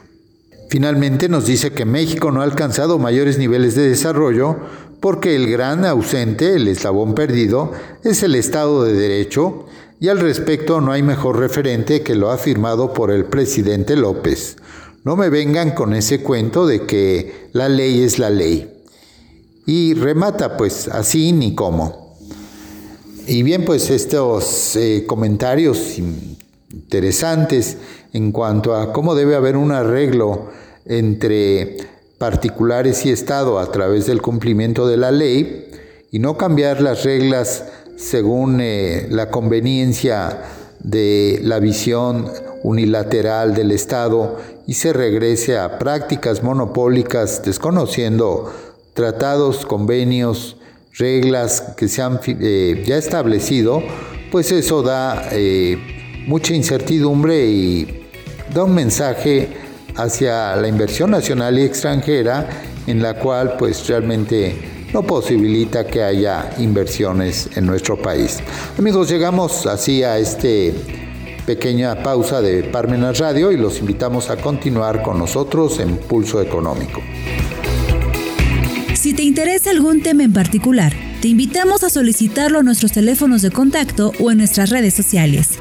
Finalmente 0.69 1.29
nos 1.29 1.45
dice 1.45 1.71
que 1.71 1.85
México 1.85 2.29
no 2.29 2.41
ha 2.41 2.45
alcanzado 2.45 2.99
mayores 2.99 3.37
niveles 3.37 3.73
de 3.75 3.87
desarrollo 3.87 4.57
porque 4.99 5.35
el 5.37 5.49
gran 5.49 5.85
ausente, 5.85 6.55
el 6.55 6.67
eslabón 6.67 7.15
perdido, 7.15 7.71
es 8.03 8.21
el 8.23 8.35
Estado 8.35 8.83
de 8.83 8.93
Derecho 8.93 9.65
y 10.03 10.09
al 10.09 10.19
respecto 10.19 10.81
no 10.81 10.91
hay 10.91 11.01
mejor 11.01 11.39
referente 11.39 12.03
que 12.03 12.13
lo 12.13 12.29
afirmado 12.29 12.93
por 12.93 13.09
el 13.09 13.23
presidente 13.23 13.95
López. 13.95 14.57
No 15.05 15.15
me 15.15 15.29
vengan 15.29 15.71
con 15.71 15.93
ese 15.93 16.21
cuento 16.21 16.67
de 16.67 16.85
que 16.85 17.47
la 17.53 17.69
ley 17.69 18.03
es 18.03 18.19
la 18.19 18.29
ley. 18.29 18.83
Y 19.65 19.93
remata 19.93 20.57
pues 20.57 20.89
así 20.89 21.31
ni 21.31 21.55
cómo. 21.55 22.17
Y 23.27 23.43
bien 23.43 23.63
pues 23.63 23.89
estos 23.89 24.75
eh, 24.75 25.05
comentarios 25.07 25.97
interesantes 25.97 27.77
en 28.11 28.33
cuanto 28.33 28.75
a 28.75 28.91
cómo 28.91 29.15
debe 29.15 29.37
haber 29.37 29.55
un 29.55 29.71
arreglo 29.71 30.49
entre 30.83 31.77
particulares 32.17 33.05
y 33.05 33.11
Estado 33.11 33.57
a 33.57 33.71
través 33.71 34.05
del 34.05 34.21
cumplimiento 34.21 34.85
de 34.85 34.97
la 34.97 35.11
ley 35.11 35.71
y 36.11 36.19
no 36.19 36.37
cambiar 36.37 36.81
las 36.81 37.05
reglas 37.05 37.63
según 38.03 38.59
eh, 38.59 39.07
la 39.09 39.29
conveniencia 39.29 40.41
de 40.79 41.39
la 41.41 41.59
visión 41.59 42.29
unilateral 42.61 43.53
del 43.53 43.71
Estado 43.71 44.37
y 44.67 44.73
se 44.73 44.91
regrese 44.91 45.57
a 45.57 45.79
prácticas 45.79 46.43
monopólicas 46.43 47.41
desconociendo 47.43 48.51
tratados, 48.93 49.65
convenios, 49.65 50.57
reglas 50.97 51.61
que 51.77 51.87
se 51.87 52.01
han 52.01 52.19
eh, 52.27 52.83
ya 52.85 52.97
establecido, 52.97 53.81
pues 54.31 54.51
eso 54.51 54.83
da 54.83 55.29
eh, 55.31 55.77
mucha 56.27 56.53
incertidumbre 56.53 57.45
y 57.45 58.09
da 58.53 58.65
un 58.65 58.75
mensaje 58.75 59.47
hacia 59.95 60.55
la 60.57 60.67
inversión 60.67 61.09
nacional 61.09 61.57
y 61.57 61.63
extranjera 61.63 62.49
en 62.85 63.01
la 63.01 63.13
cual 63.13 63.55
pues 63.57 63.87
realmente 63.87 64.72
no 64.93 65.03
posibilita 65.03 65.85
que 65.87 66.03
haya 66.03 66.51
inversiones 66.59 67.49
en 67.55 67.65
nuestro 67.65 68.01
país. 68.01 68.39
Amigos, 68.77 69.09
llegamos 69.09 69.65
así 69.65 70.03
a 70.03 70.17
este 70.17 70.73
pequeña 71.45 72.01
pausa 72.01 72.41
de 72.41 72.63
Parmenas 72.63 73.19
Radio 73.19 73.51
y 73.51 73.57
los 73.57 73.79
invitamos 73.79 74.29
a 74.29 74.37
continuar 74.37 75.01
con 75.01 75.19
nosotros 75.19 75.79
en 75.79 75.97
Pulso 75.97 76.41
Económico. 76.41 77.01
Si 78.93 79.13
te 79.13 79.23
interesa 79.23 79.71
algún 79.71 80.01
tema 80.01 80.23
en 80.23 80.31
particular, 80.31 80.93
te 81.21 81.27
invitamos 81.27 81.83
a 81.83 81.89
solicitarlo 81.89 82.59
a 82.59 82.63
nuestros 82.63 82.93
teléfonos 82.93 83.41
de 83.41 83.51
contacto 83.51 84.13
o 84.19 84.31
en 84.31 84.37
nuestras 84.37 84.69
redes 84.69 84.93
sociales. 84.93 85.59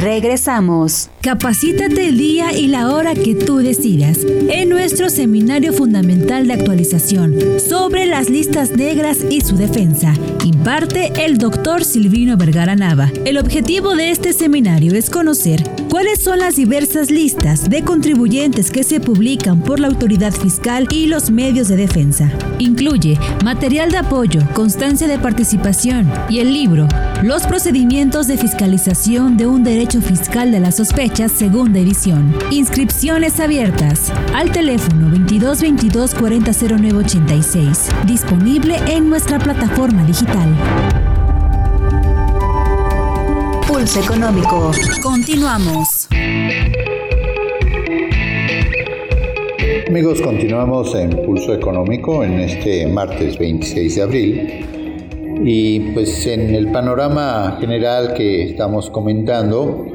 Regresamos. 0.00 1.10
Capacítate 1.20 2.08
el 2.08 2.18
día 2.18 2.56
y 2.56 2.68
la 2.68 2.94
hora 2.94 3.14
que 3.14 3.34
tú 3.34 3.56
decidas 3.56 4.18
en 4.48 4.68
nuestro 4.68 5.10
seminario 5.10 5.72
fundamental 5.72 6.46
de 6.46 6.52
actualización 6.52 7.34
sobre 7.58 8.06
las 8.06 8.30
listas 8.30 8.70
negras 8.70 9.18
y 9.28 9.40
su 9.40 9.56
defensa. 9.56 10.14
Imparte 10.44 11.12
el 11.24 11.36
doctor 11.38 11.84
Silvino 11.84 12.36
Vergara 12.36 12.76
Nava. 12.76 13.10
El 13.24 13.38
objetivo 13.38 13.96
de 13.96 14.10
este 14.12 14.32
seminario 14.32 14.94
es 14.94 15.10
conocer 15.10 15.64
cuáles 15.90 16.20
son 16.20 16.38
las 16.38 16.54
diversas 16.54 17.10
listas 17.10 17.68
de 17.68 17.82
contribuyentes 17.82 18.70
que 18.70 18.84
se 18.84 19.00
publican 19.00 19.62
por 19.62 19.80
la 19.80 19.88
autoridad 19.88 20.32
fiscal 20.32 20.86
y 20.92 21.06
los 21.06 21.30
medios 21.30 21.66
de 21.66 21.76
defensa. 21.76 22.30
Incluye 22.60 23.18
material 23.44 23.90
de 23.90 23.98
apoyo, 23.98 24.40
constancia 24.54 25.08
de 25.08 25.18
participación 25.18 26.10
y 26.28 26.38
el 26.38 26.52
libro 26.52 26.86
Los 27.22 27.46
procedimientos 27.46 28.28
de 28.28 28.38
fiscalización 28.38 29.36
de 29.36 29.46
un 29.46 29.64
derecho 29.64 29.87
Derecho 29.88 30.06
Fiscal 30.06 30.52
de 30.52 30.60
las 30.60 30.76
Sospechas, 30.76 31.32
segunda 31.32 31.78
edición. 31.78 32.36
Inscripciones 32.50 33.40
abiertas 33.40 34.12
al 34.34 34.52
teléfono 34.52 35.10
22 35.10 35.62
22 35.62 36.14
4009 36.14 37.04
Disponible 38.04 38.76
en 38.86 39.08
nuestra 39.08 39.38
plataforma 39.38 40.04
digital. 40.04 40.54
Pulso 43.66 44.00
Económico. 44.00 44.72
Continuamos. 45.02 46.06
Amigos, 49.88 50.20
continuamos 50.20 50.94
en 50.96 51.10
Pulso 51.24 51.54
Económico 51.54 52.22
en 52.22 52.40
este 52.40 52.86
martes 52.88 53.38
26 53.38 53.94
de 53.94 54.02
abril. 54.02 54.77
Y 55.44 55.80
pues 55.92 56.26
en 56.26 56.54
el 56.54 56.72
panorama 56.72 57.58
general 57.60 58.14
que 58.14 58.44
estamos 58.44 58.90
comentando 58.90 59.86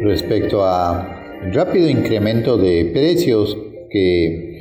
respecto 0.00 0.64
al 0.64 1.52
rápido 1.52 1.88
incremento 1.88 2.56
de 2.56 2.86
precios 2.86 3.56
que 3.90 4.52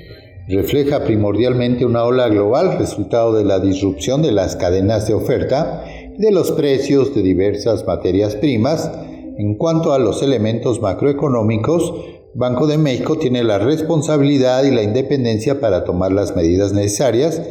refleja 0.48 1.04
primordialmente 1.04 1.86
una 1.86 2.04
ola 2.04 2.28
global 2.28 2.78
resultado 2.78 3.34
de 3.34 3.46
la 3.46 3.60
disrupción 3.60 4.22
de 4.22 4.32
las 4.32 4.56
cadenas 4.56 5.08
de 5.08 5.14
oferta 5.14 5.86
y 6.18 6.22
de 6.22 6.32
los 6.32 6.52
precios 6.52 7.14
de 7.16 7.22
diversas 7.22 7.86
materias 7.86 8.36
primas, 8.36 8.92
en 9.38 9.56
cuanto 9.56 9.94
a 9.94 10.00
los 10.00 10.22
elementos 10.24 10.82
macroeconómicos, 10.82 11.94
Banco 12.34 12.66
de 12.66 12.78
México 12.78 13.18
tiene 13.18 13.44
la 13.44 13.60
responsabilidad 13.60 14.64
y 14.64 14.72
la 14.72 14.84
independencia 14.84 15.60
para 15.60 15.84
tomar 15.84 16.14
las 16.14 16.36
medidas 16.36 16.72
necesarias, 16.72 17.42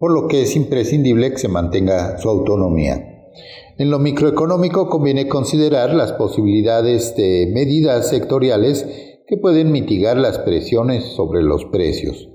por 0.00 0.12
lo 0.12 0.26
que 0.28 0.42
es 0.42 0.56
imprescindible 0.56 1.30
que 1.30 1.38
se 1.38 1.48
mantenga 1.48 2.18
su 2.18 2.30
autonomía. 2.30 3.28
En 3.76 3.90
lo 3.90 3.98
microeconómico 3.98 4.88
conviene 4.88 5.28
considerar 5.28 5.94
las 5.94 6.12
posibilidades 6.14 7.14
de 7.16 7.50
medidas 7.52 8.08
sectoriales 8.08 8.86
que 9.26 9.36
pueden 9.36 9.70
mitigar 9.70 10.16
las 10.16 10.38
presiones 10.38 11.04
sobre 11.04 11.42
los 11.42 11.66
precios. 11.66 12.30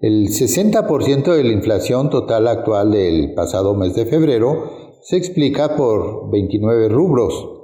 El 0.00 0.28
60% 0.28 1.36
de 1.36 1.44
la 1.44 1.52
inflación 1.52 2.08
total 2.08 2.48
actual 2.48 2.90
del 2.90 3.34
pasado 3.34 3.74
mes 3.74 3.94
de 3.94 4.06
febrero 4.06 4.98
se 5.02 5.18
explica 5.18 5.76
por 5.76 6.30
29 6.30 6.88
rubros, 6.88 7.58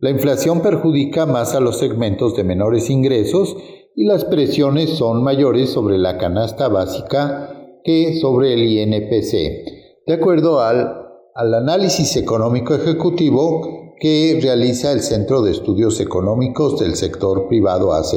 la 0.00 0.10
inflación 0.10 0.60
perjudica 0.60 1.26
más 1.26 1.56
a 1.56 1.60
los 1.60 1.78
segmentos 1.78 2.36
de 2.36 2.44
menores 2.44 2.88
ingresos 2.88 3.56
y 3.96 4.04
las 4.06 4.24
presiones 4.24 4.90
son 4.90 5.24
mayores 5.24 5.70
sobre 5.70 5.98
la 5.98 6.18
canasta 6.18 6.68
básica 6.68 7.57
que 7.84 8.18
sobre 8.20 8.54
el 8.54 8.62
INPC, 8.62 10.04
de 10.06 10.14
acuerdo 10.14 10.60
al, 10.60 11.04
análisis 11.34 12.16
económico 12.16 12.74
ejecutivo 12.74 13.94
que 14.00 14.38
realiza 14.42 14.92
el 14.92 15.02
Centro 15.02 15.42
de 15.42 15.52
Estudios 15.52 16.00
Económicos 16.00 16.80
del 16.80 16.96
Sector 16.96 17.48
Privado 17.48 17.92
AC. 17.92 18.14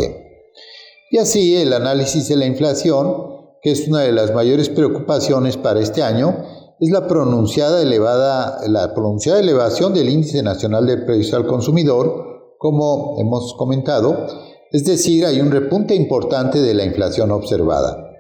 Y 1.12 1.18
así 1.18 1.56
el 1.56 1.74
análisis 1.74 2.30
de 2.30 2.38
la 2.38 2.46
inflación, 2.46 3.16
que 3.62 3.72
es 3.72 3.88
una 3.88 4.00
de 4.00 4.12
las 4.12 4.34
mayores 4.34 4.70
preocupaciones 4.70 5.58
para 5.58 5.80
este 5.80 6.02
año, 6.02 6.36
es 6.80 6.90
la 6.90 7.08
pronunciada, 7.08 7.82
elevada, 7.82 8.60
la 8.68 8.94
pronunciada 8.94 9.40
elevación 9.40 9.94
del 9.94 10.10
índice 10.10 10.42
nacional 10.42 10.88
de 10.88 10.98
precios 10.98 11.34
al 11.36 11.46
consumidor, 11.46 12.56
como 12.58 13.18
hemos 13.20 13.54
comentado, 13.56 14.26
es 14.72 14.86
decir, 14.86 15.26
hay 15.26 15.42
un 15.42 15.52
repunte 15.52 15.94
importante 15.94 16.60
de 16.60 16.74
la 16.74 16.86
inflación 16.86 17.32
observada. 17.32 18.11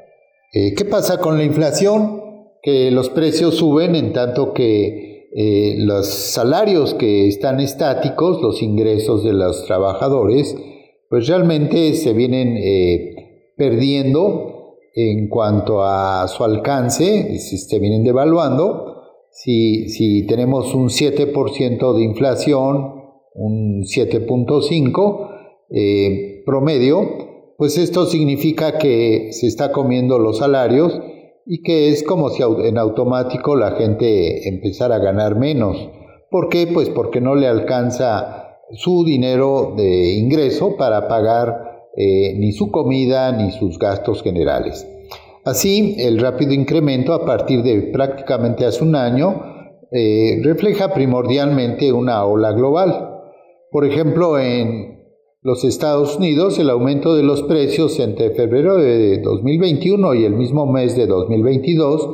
Eh, 0.53 0.73
¿Qué 0.75 0.85
pasa 0.85 1.19
con 1.19 1.37
la 1.37 1.43
inflación? 1.43 2.21
Que 2.61 2.91
los 2.91 3.09
precios 3.09 3.55
suben 3.55 3.95
en 3.95 4.11
tanto 4.11 4.53
que 4.53 5.29
eh, 5.33 5.75
los 5.77 6.07
salarios 6.07 6.93
que 6.93 7.27
están 7.27 7.61
estáticos, 7.61 8.41
los 8.41 8.61
ingresos 8.61 9.23
de 9.23 9.31
los 9.31 9.65
trabajadores, 9.65 10.57
pues 11.09 11.27
realmente 11.27 11.93
se 11.93 12.11
vienen 12.11 12.57
eh, 12.57 13.53
perdiendo 13.55 14.77
en 14.93 15.29
cuanto 15.29 15.83
a 15.83 16.27
su 16.27 16.43
alcance, 16.43 17.39
se 17.39 17.79
vienen 17.79 18.03
devaluando, 18.03 19.03
si, 19.29 19.87
si 19.87 20.25
tenemos 20.27 20.73
un 20.73 20.89
7% 20.89 21.95
de 21.95 22.03
inflación, 22.03 22.95
un 23.33 23.83
7.5 23.83 25.29
eh, 25.69 26.43
promedio, 26.45 27.30
pues 27.61 27.77
esto 27.77 28.07
significa 28.07 28.79
que 28.79 29.33
se 29.33 29.45
está 29.45 29.71
comiendo 29.71 30.17
los 30.17 30.39
salarios 30.39 30.99
y 31.45 31.61
que 31.61 31.89
es 31.89 32.01
como 32.01 32.31
si 32.31 32.41
en 32.41 32.79
automático 32.79 33.55
la 33.55 33.73
gente 33.73 34.49
empezara 34.49 34.95
a 34.95 34.99
ganar 34.99 35.37
menos. 35.37 35.77
¿Por 36.31 36.49
qué? 36.49 36.65
Pues 36.65 36.89
porque 36.89 37.21
no 37.21 37.35
le 37.35 37.45
alcanza 37.45 38.57
su 38.71 39.03
dinero 39.05 39.75
de 39.77 40.15
ingreso 40.15 40.75
para 40.75 41.07
pagar 41.07 41.89
eh, 41.95 42.33
ni 42.35 42.51
su 42.51 42.71
comida 42.71 43.31
ni 43.31 43.51
sus 43.51 43.77
gastos 43.77 44.23
generales. 44.23 44.87
Así, 45.45 45.97
el 45.99 46.19
rápido 46.19 46.53
incremento 46.53 47.13
a 47.13 47.27
partir 47.27 47.61
de 47.61 47.91
prácticamente 47.93 48.65
hace 48.65 48.83
un 48.83 48.95
año 48.95 49.39
eh, 49.91 50.39
refleja 50.41 50.95
primordialmente 50.95 51.93
una 51.93 52.25
ola 52.25 52.53
global. 52.53 53.19
Por 53.69 53.85
ejemplo, 53.85 54.39
en 54.39 55.00
los 55.43 55.63
Estados 55.63 56.17
Unidos, 56.17 56.59
el 56.59 56.69
aumento 56.69 57.15
de 57.15 57.23
los 57.23 57.41
precios 57.43 57.99
entre 57.99 58.31
febrero 58.31 58.77
de 58.77 59.19
2021 59.21 60.13
y 60.13 60.25
el 60.25 60.35
mismo 60.35 60.71
mes 60.71 60.95
de 60.95 61.07
2022 61.07 62.09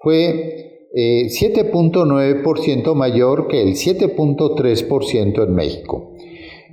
fue 0.00 0.88
7.9% 0.92 2.92
eh, 2.92 2.94
mayor 2.94 3.46
que 3.46 3.62
el 3.62 3.74
7.3% 3.74 5.44
en 5.44 5.54
México. 5.54 6.12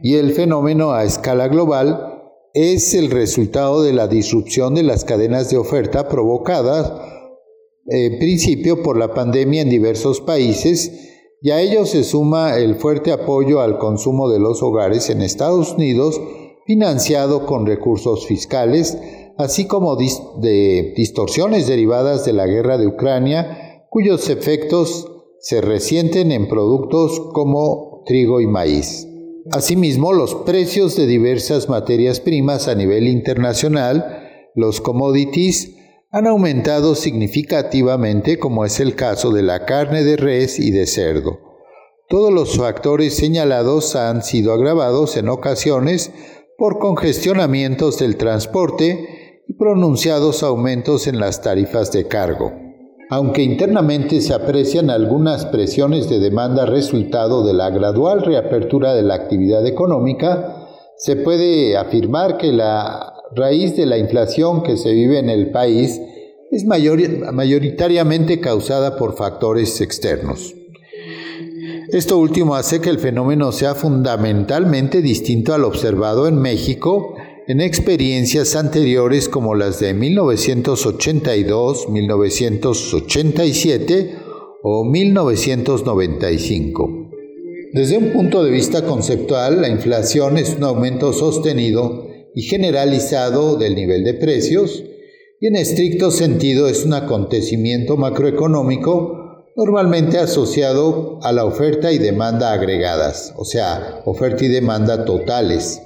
Y 0.02 0.16
el 0.16 0.32
fenómeno 0.32 0.94
a 0.94 1.04
escala 1.04 1.48
global 1.48 2.24
es 2.56 2.96
el 2.96 3.12
resultado 3.12 3.84
de 3.84 3.94
la 3.94 4.08
disrupción 4.08 4.74
de 4.74 4.84
las 4.84 5.06
cadenas 5.06 5.52
de 5.52 5.58
oferta 5.58 6.08
provocadas 6.08 6.92
en 7.86 8.18
principio 8.18 8.82
por 8.82 8.98
la 8.98 9.14
pandemia 9.14 9.62
en 9.62 9.70
diversos 9.70 10.22
países 10.22 11.13
y 11.44 11.52
a 11.52 11.60
ello 11.60 11.86
se 11.86 12.06
suma 12.06 12.58
el 12.58 12.76
fuerte 12.76 13.12
apoyo 13.12 13.60
al 13.60 13.78
consumo 13.78 14.30
de 14.30 14.40
los 14.40 14.64
hogares 14.64 15.10
en 15.10 15.22
Estados 15.22 15.74
Unidos 15.74 16.22
financiado 16.66 17.46
con 17.46 17.66
recursos 17.66 18.26
fiscales, 18.26 18.98
así 19.38 19.68
como 19.68 19.98
de 19.98 20.94
distorsiones 20.96 21.68
derivadas 21.68 22.24
de 22.24 22.32
la 22.32 22.48
guerra 22.48 22.78
de 22.78 22.88
Ucrania, 22.88 23.86
cuyos 23.90 24.30
efectos 24.30 25.12
se 25.42 25.60
resienten 25.60 26.32
en 26.32 26.48
productos 26.48 27.20
como 27.34 28.04
trigo 28.06 28.40
y 28.40 28.48
maíz. 28.48 29.06
Asimismo, 29.52 30.14
los 30.14 30.36
precios 30.36 30.96
de 30.96 31.08
diversas 31.08 31.68
materias 31.68 32.22
primas 32.22 32.70
a 32.70 32.76
nivel 32.76 33.06
internacional, 33.10 34.30
los 34.56 34.80
commodities, 34.80 35.76
han 36.14 36.28
aumentado 36.28 36.94
significativamente 36.94 38.38
como 38.38 38.66
es 38.66 38.80
el 38.80 38.94
caso 38.94 39.32
de 39.32 39.42
la 39.42 39.66
carne 39.66 40.04
de 40.04 40.16
res 40.16 40.60
y 40.60 40.70
de 40.70 40.86
cerdo. 40.86 41.40
Todos 42.08 42.32
los 42.32 42.56
factores 42.56 43.16
señalados 43.16 43.96
han 43.96 44.22
sido 44.22 44.54
agravados 44.54 45.18
en 45.18 45.28
ocasiones 45.28 46.12
por 46.56 46.78
congestionamientos 46.78 47.98
del 47.98 48.18
transporte 48.18 49.42
y 49.48 49.54
pronunciados 49.54 50.44
aumentos 50.44 51.08
en 51.08 51.20
las 51.20 51.42
tarifas 51.42 51.92
de 51.92 52.08
cargo. 52.08 52.54
Aunque 53.10 53.42
internamente 53.42 54.22
se 54.22 54.36
aprecian 54.36 54.92
algunas 54.92 55.48
presiones 55.48 56.10
de 56.10 56.20
demanda 56.20 56.68
resultado 56.68 57.44
de 57.44 57.56
la 57.56 57.72
gradual 57.72 58.24
reapertura 58.24 58.94
de 58.94 59.02
la 59.02 59.16
actividad 59.16 59.66
económica, 59.66 60.68
se 60.96 61.16
puede 61.16 61.76
afirmar 61.76 62.38
que 62.38 62.52
la 62.52 63.13
raíz 63.36 63.76
de 63.76 63.86
la 63.86 63.98
inflación 63.98 64.64
que 64.64 64.78
se 64.78 64.94
vive 64.94 65.20
en 65.20 65.30
el 65.30 65.52
país 65.52 66.00
es 66.52 66.66
mayoritariamente 66.66 68.40
causada 68.40 68.96
por 68.96 69.16
factores 69.16 69.82
externos. 69.82 70.56
Esto 71.90 72.18
último 72.18 72.56
hace 72.56 72.82
que 72.82 72.90
el 72.90 73.00
fenómeno 73.00 73.52
sea 73.52 73.76
fundamentalmente 73.76 75.02
distinto 75.02 75.54
al 75.54 75.64
observado 75.64 76.28
en 76.28 76.38
México 76.38 77.16
en 77.48 77.60
experiencias 77.60 78.56
anteriores 78.56 79.28
como 79.28 79.56
las 79.56 79.80
de 79.80 79.94
1982, 79.94 81.90
1987 81.90 84.16
o 84.64 84.86
1995. 84.86 87.10
Desde 87.74 87.98
un 87.98 88.14
punto 88.14 88.44
de 88.44 88.52
vista 88.52 88.86
conceptual, 88.86 89.62
la 89.62 89.68
inflación 89.68 90.38
es 90.38 90.56
un 90.56 90.64
aumento 90.64 91.12
sostenido 91.12 92.13
y 92.36 92.44
generalizado 92.44 93.56
del 93.58 93.76
nivel 93.76 94.04
de 94.04 94.14
precios 94.14 94.84
y 95.40 95.48
en 95.48 95.56
estricto 95.56 96.12
sentido 96.12 96.68
es 96.68 96.86
un 96.86 96.94
acontecimiento 96.94 97.98
macroeconómico 97.98 99.46
normalmente 99.56 100.18
asociado 100.18 101.20
a 101.22 101.32
la 101.32 101.46
oferta 101.46 101.92
y 101.92 101.98
demanda 102.00 102.54
agregadas, 102.54 103.34
o 103.38 103.46
sea, 103.46 104.02
oferta 104.06 104.46
y 104.46 104.48
demanda 104.48 105.06
totales 105.06 105.82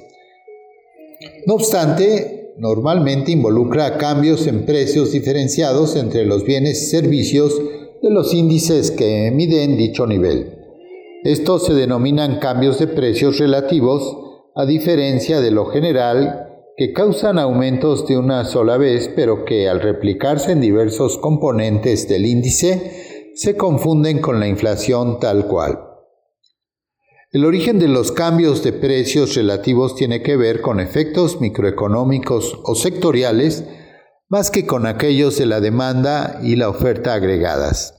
no 1.45 1.55
obstante, 1.55 2.53
normalmente 2.57 3.31
involucra 3.31 3.97
cambios 3.97 4.47
en 4.47 4.65
precios 4.65 5.11
diferenciados 5.13 5.95
entre 5.95 6.25
los 6.25 6.43
bienes 6.43 6.83
y 6.83 6.85
servicios 6.87 7.59
de 8.01 8.09
los 8.09 8.33
índices 8.33 8.91
que 8.91 9.31
miden 9.33 9.77
dicho 9.77 10.05
nivel. 10.05 10.53
Estos 11.23 11.65
se 11.65 11.73
denominan 11.73 12.39
cambios 12.39 12.79
de 12.79 12.87
precios 12.87 13.39
relativos, 13.39 14.26
a 14.57 14.65
diferencia 14.65 15.39
de 15.39 15.51
lo 15.51 15.67
general, 15.67 16.47
que 16.75 16.91
causan 16.91 17.37
aumentos 17.37 18.07
de 18.07 18.17
una 18.17 18.43
sola 18.43 18.77
vez, 18.77 19.07
pero 19.15 19.45
que 19.45 19.69
al 19.69 19.81
replicarse 19.81 20.51
en 20.51 20.61
diversos 20.61 21.19
componentes 21.19 22.07
del 22.07 22.25
índice, 22.25 23.33
se 23.35 23.55
confunden 23.55 24.19
con 24.19 24.39
la 24.39 24.47
inflación 24.47 25.19
tal 25.19 25.45
cual. 25.45 25.79
El 27.31 27.45
origen 27.45 27.77
de 27.77 27.87
los 27.87 28.11
cambios 28.11 28.63
de 28.63 28.73
precios 28.73 29.35
relativos 29.35 29.95
tiene 29.95 30.23
que 30.23 30.37
ver 30.37 30.61
con 30.61 30.79
efectos 30.79 31.39
microeconómicos 31.39 32.59
o 32.63 32.73
sectoriales, 32.73 33.63
más 34.27 34.49
que 34.49 34.65
con 34.65 34.87
aquellos 34.87 35.37
de 35.37 35.45
la 35.45 35.61
demanda 35.61 36.39
y 36.41 36.55
la 36.55 36.69
oferta 36.69 37.13
agregadas. 37.13 37.96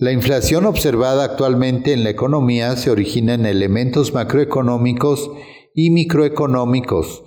La 0.00 0.12
inflación 0.12 0.64
observada 0.64 1.24
actualmente 1.24 1.92
en 1.92 2.04
la 2.04 2.10
economía 2.10 2.76
se 2.76 2.88
origina 2.88 3.34
en 3.34 3.46
elementos 3.46 4.14
macroeconómicos 4.14 5.28
y 5.74 5.90
microeconómicos, 5.90 7.24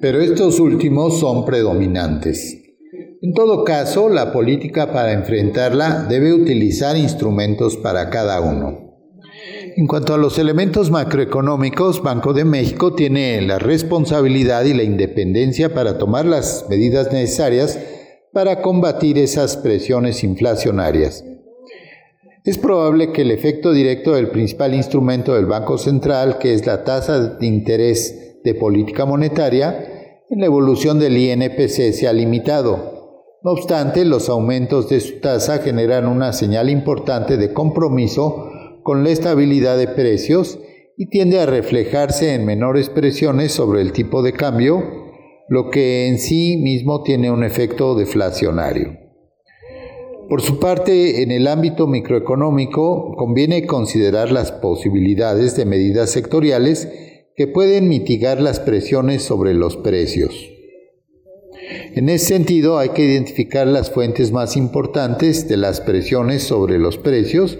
pero 0.00 0.22
estos 0.22 0.58
últimos 0.58 1.20
son 1.20 1.44
predominantes. 1.44 2.56
En 3.20 3.34
todo 3.34 3.62
caso, 3.64 4.08
la 4.08 4.32
política 4.32 4.90
para 4.90 5.12
enfrentarla 5.12 6.06
debe 6.08 6.32
utilizar 6.32 6.96
instrumentos 6.96 7.76
para 7.76 8.08
cada 8.08 8.40
uno. 8.40 8.96
En 9.76 9.86
cuanto 9.86 10.14
a 10.14 10.18
los 10.18 10.38
elementos 10.38 10.90
macroeconómicos, 10.90 12.02
Banco 12.02 12.32
de 12.32 12.46
México 12.46 12.94
tiene 12.94 13.38
la 13.42 13.58
responsabilidad 13.58 14.64
y 14.64 14.72
la 14.72 14.82
independencia 14.82 15.74
para 15.74 15.98
tomar 15.98 16.24
las 16.24 16.64
medidas 16.70 17.12
necesarias 17.12 17.78
para 18.32 18.62
combatir 18.62 19.18
esas 19.18 19.58
presiones 19.58 20.24
inflacionarias. 20.24 21.22
Es 22.42 22.56
probable 22.56 23.12
que 23.12 23.20
el 23.20 23.32
efecto 23.32 23.72
directo 23.72 24.12
del 24.12 24.30
principal 24.30 24.74
instrumento 24.74 25.34
del 25.34 25.44
Banco 25.44 25.76
Central, 25.76 26.38
que 26.38 26.54
es 26.54 26.64
la 26.64 26.84
tasa 26.84 27.20
de 27.20 27.46
interés 27.46 28.40
de 28.42 28.54
política 28.54 29.04
monetaria, 29.04 30.24
en 30.30 30.40
la 30.40 30.46
evolución 30.46 30.98
del 30.98 31.18
INPC 31.18 31.92
sea 31.92 32.14
limitado. 32.14 33.36
No 33.42 33.50
obstante, 33.50 34.06
los 34.06 34.30
aumentos 34.30 34.88
de 34.88 35.00
su 35.00 35.20
tasa 35.20 35.58
generan 35.58 36.06
una 36.06 36.32
señal 36.32 36.70
importante 36.70 37.36
de 37.36 37.52
compromiso 37.52 38.50
con 38.82 39.04
la 39.04 39.10
estabilidad 39.10 39.76
de 39.76 39.88
precios 39.88 40.58
y 40.96 41.10
tiende 41.10 41.40
a 41.40 41.46
reflejarse 41.46 42.34
en 42.34 42.46
menores 42.46 42.88
presiones 42.88 43.52
sobre 43.52 43.82
el 43.82 43.92
tipo 43.92 44.22
de 44.22 44.32
cambio, 44.32 44.82
lo 45.48 45.68
que 45.68 46.08
en 46.08 46.18
sí 46.18 46.56
mismo 46.56 47.02
tiene 47.02 47.30
un 47.30 47.44
efecto 47.44 47.94
deflacionario. 47.94 49.09
Por 50.30 50.42
su 50.42 50.60
parte, 50.60 51.24
en 51.24 51.32
el 51.32 51.48
ámbito 51.48 51.88
microeconómico, 51.88 53.16
conviene 53.16 53.66
considerar 53.66 54.30
las 54.30 54.52
posibilidades 54.52 55.56
de 55.56 55.64
medidas 55.64 56.10
sectoriales 56.10 56.88
que 57.34 57.48
pueden 57.48 57.88
mitigar 57.88 58.40
las 58.40 58.60
presiones 58.60 59.24
sobre 59.24 59.54
los 59.54 59.76
precios. 59.76 60.32
En 61.96 62.08
ese 62.08 62.26
sentido, 62.26 62.78
hay 62.78 62.90
que 62.90 63.04
identificar 63.04 63.66
las 63.66 63.90
fuentes 63.90 64.30
más 64.30 64.56
importantes 64.56 65.48
de 65.48 65.56
las 65.56 65.80
presiones 65.80 66.44
sobre 66.44 66.78
los 66.78 66.96
precios 66.96 67.58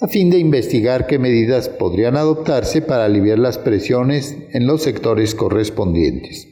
a 0.00 0.06
fin 0.06 0.30
de 0.30 0.38
investigar 0.38 1.08
qué 1.08 1.18
medidas 1.18 1.68
podrían 1.68 2.16
adoptarse 2.16 2.82
para 2.82 3.06
aliviar 3.06 3.40
las 3.40 3.58
presiones 3.58 4.36
en 4.52 4.68
los 4.68 4.82
sectores 4.82 5.34
correspondientes. 5.34 6.46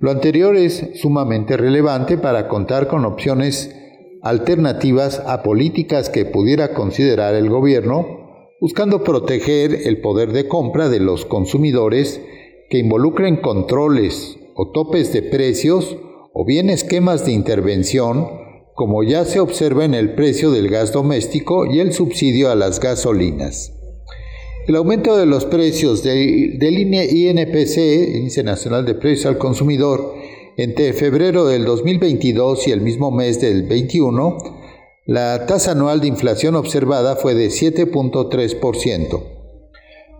Lo 0.00 0.10
anterior 0.10 0.54
es 0.54 0.84
sumamente 0.96 1.56
relevante 1.56 2.18
para 2.18 2.46
contar 2.46 2.88
con 2.88 3.06
opciones 3.06 3.74
alternativas 4.22 5.22
a 5.26 5.42
políticas 5.42 6.10
que 6.10 6.24
pudiera 6.24 6.74
considerar 6.74 7.34
el 7.34 7.48
gobierno, 7.48 8.48
buscando 8.60 9.02
proteger 9.02 9.72
el 9.86 10.00
poder 10.00 10.32
de 10.32 10.46
compra 10.46 10.88
de 10.88 11.00
los 11.00 11.24
consumidores 11.24 12.20
que 12.68 12.78
involucren 12.78 13.36
controles 13.36 14.38
o 14.54 14.70
topes 14.70 15.12
de 15.12 15.22
precios 15.22 15.96
o 16.32 16.44
bien 16.44 16.70
esquemas 16.70 17.24
de 17.24 17.32
intervención, 17.32 18.28
como 18.74 19.02
ya 19.02 19.24
se 19.24 19.40
observa 19.40 19.84
en 19.84 19.94
el 19.94 20.14
precio 20.14 20.50
del 20.50 20.68
gas 20.68 20.92
doméstico 20.92 21.66
y 21.66 21.80
el 21.80 21.92
subsidio 21.92 22.50
a 22.50 22.54
las 22.54 22.80
gasolinas. 22.80 23.72
El 24.66 24.76
aumento 24.76 25.16
de 25.16 25.26
los 25.26 25.46
precios 25.46 26.02
del 26.02 26.78
INPC, 26.78 28.14
Índice 28.14 28.44
Nacional 28.44 28.84
de 28.84 28.94
Precios 28.94 29.26
al 29.26 29.38
Consumidor, 29.38 30.14
entre 30.56 30.92
febrero 30.92 31.46
del 31.46 31.64
2022 31.64 32.68
y 32.68 32.72
el 32.72 32.80
mismo 32.80 33.10
mes 33.10 33.40
del 33.40 33.64
21, 33.64 34.38
la 35.06 35.46
tasa 35.46 35.72
anual 35.72 36.00
de 36.00 36.06
inflación 36.08 36.54
observada 36.54 37.16
fue 37.16 37.34
de 37.34 37.48
7.3%. 37.48 39.22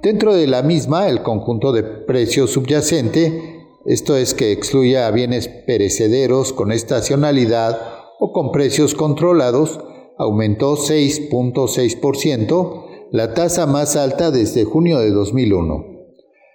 Dentro 0.02 0.34
de 0.34 0.46
la 0.46 0.62
misma, 0.62 1.08
el 1.08 1.22
conjunto 1.22 1.72
de 1.72 1.82
precios 1.82 2.50
subyacente, 2.50 3.58
esto 3.86 4.14
es 4.16 4.34
que 4.34 4.52
excluye 4.52 4.98
a 4.98 5.10
bienes 5.10 5.48
perecederos 5.48 6.52
con 6.52 6.70
estacionalidad 6.72 7.80
o 8.18 8.32
con 8.32 8.52
precios 8.52 8.94
controlados, 8.94 9.80
aumentó 10.18 10.76
6.6%, 10.76 12.86
la 13.12 13.34
tasa 13.34 13.66
más 13.66 13.96
alta 13.96 14.30
desde 14.30 14.64
junio 14.64 15.00
de 15.00 15.10
2001. 15.10 15.89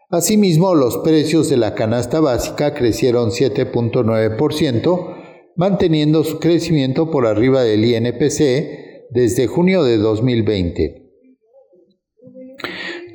Asimismo, 0.09 0.75
los 0.75 0.97
precios 0.97 1.49
de 1.49 1.57
la 1.57 1.73
canasta 1.73 2.19
básica 2.19 2.75
crecieron 2.75 3.31
7.9%, 3.31 5.15
manteniendo 5.55 6.23
su 6.23 6.39
crecimiento 6.39 7.09
por 7.09 7.25
arriba 7.25 7.63
del 7.63 7.83
INPC 7.85 9.09
desde 9.09 9.47
junio 9.47 9.83
de 9.83 9.97
2020. 9.97 11.05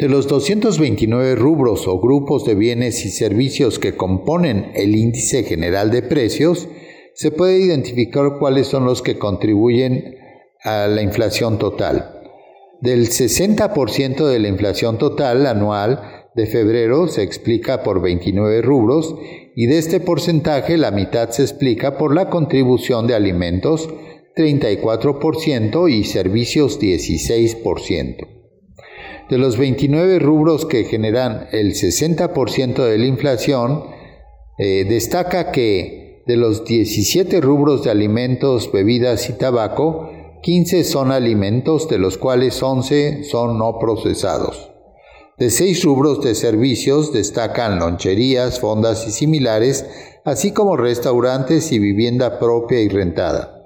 De 0.00 0.08
los 0.08 0.26
229 0.26 1.36
rubros 1.36 1.86
o 1.86 2.00
grupos 2.00 2.44
de 2.46 2.54
bienes 2.54 3.04
y 3.04 3.10
servicios 3.10 3.78
que 3.78 3.96
componen 3.96 4.72
el 4.74 4.96
índice 4.96 5.44
general 5.44 5.90
de 5.90 6.02
precios, 6.02 6.68
se 7.14 7.30
puede 7.30 7.58
identificar 7.58 8.38
cuáles 8.38 8.66
son 8.66 8.84
los 8.86 9.02
que 9.02 9.18
contribuyen 9.18 10.16
a 10.64 10.86
la 10.86 11.02
inflación 11.02 11.58
total. 11.58 12.18
Del 12.80 13.08
60% 13.10 14.26
de 14.26 14.38
la 14.38 14.48
inflación 14.48 14.96
total 14.96 15.46
anual, 15.46 16.19
de 16.34 16.46
febrero 16.46 17.08
se 17.08 17.22
explica 17.22 17.82
por 17.82 18.00
29 18.00 18.62
rubros 18.62 19.16
y 19.56 19.66
de 19.66 19.78
este 19.78 20.00
porcentaje 20.00 20.76
la 20.76 20.90
mitad 20.90 21.30
se 21.30 21.42
explica 21.42 21.98
por 21.98 22.14
la 22.14 22.30
contribución 22.30 23.06
de 23.06 23.14
alimentos 23.14 23.88
34% 24.36 25.90
y 25.90 26.04
servicios 26.04 26.80
16%. 26.80 28.28
De 29.28 29.38
los 29.38 29.56
29 29.58 30.18
rubros 30.18 30.66
que 30.66 30.84
generan 30.84 31.48
el 31.52 31.74
60% 31.74 32.84
de 32.84 32.98
la 32.98 33.06
inflación, 33.06 33.84
eh, 34.58 34.84
destaca 34.88 35.52
que 35.52 36.22
de 36.26 36.36
los 36.36 36.64
17 36.64 37.40
rubros 37.40 37.84
de 37.84 37.90
alimentos, 37.90 38.72
bebidas 38.72 39.28
y 39.30 39.34
tabaco, 39.34 40.10
15 40.42 40.84
son 40.84 41.12
alimentos, 41.12 41.88
de 41.88 41.98
los 41.98 42.18
cuales 42.18 42.62
11 42.62 43.24
son 43.24 43.58
no 43.58 43.78
procesados. 43.78 44.69
De 45.40 45.48
seis 45.48 45.82
rubros 45.84 46.20
de 46.20 46.34
servicios 46.34 47.14
destacan 47.14 47.78
loncherías, 47.78 48.60
fondas 48.60 49.08
y 49.08 49.10
similares, 49.10 49.86
así 50.22 50.52
como 50.52 50.76
restaurantes 50.76 51.72
y 51.72 51.78
vivienda 51.78 52.38
propia 52.38 52.82
y 52.82 52.90
rentada. 52.90 53.62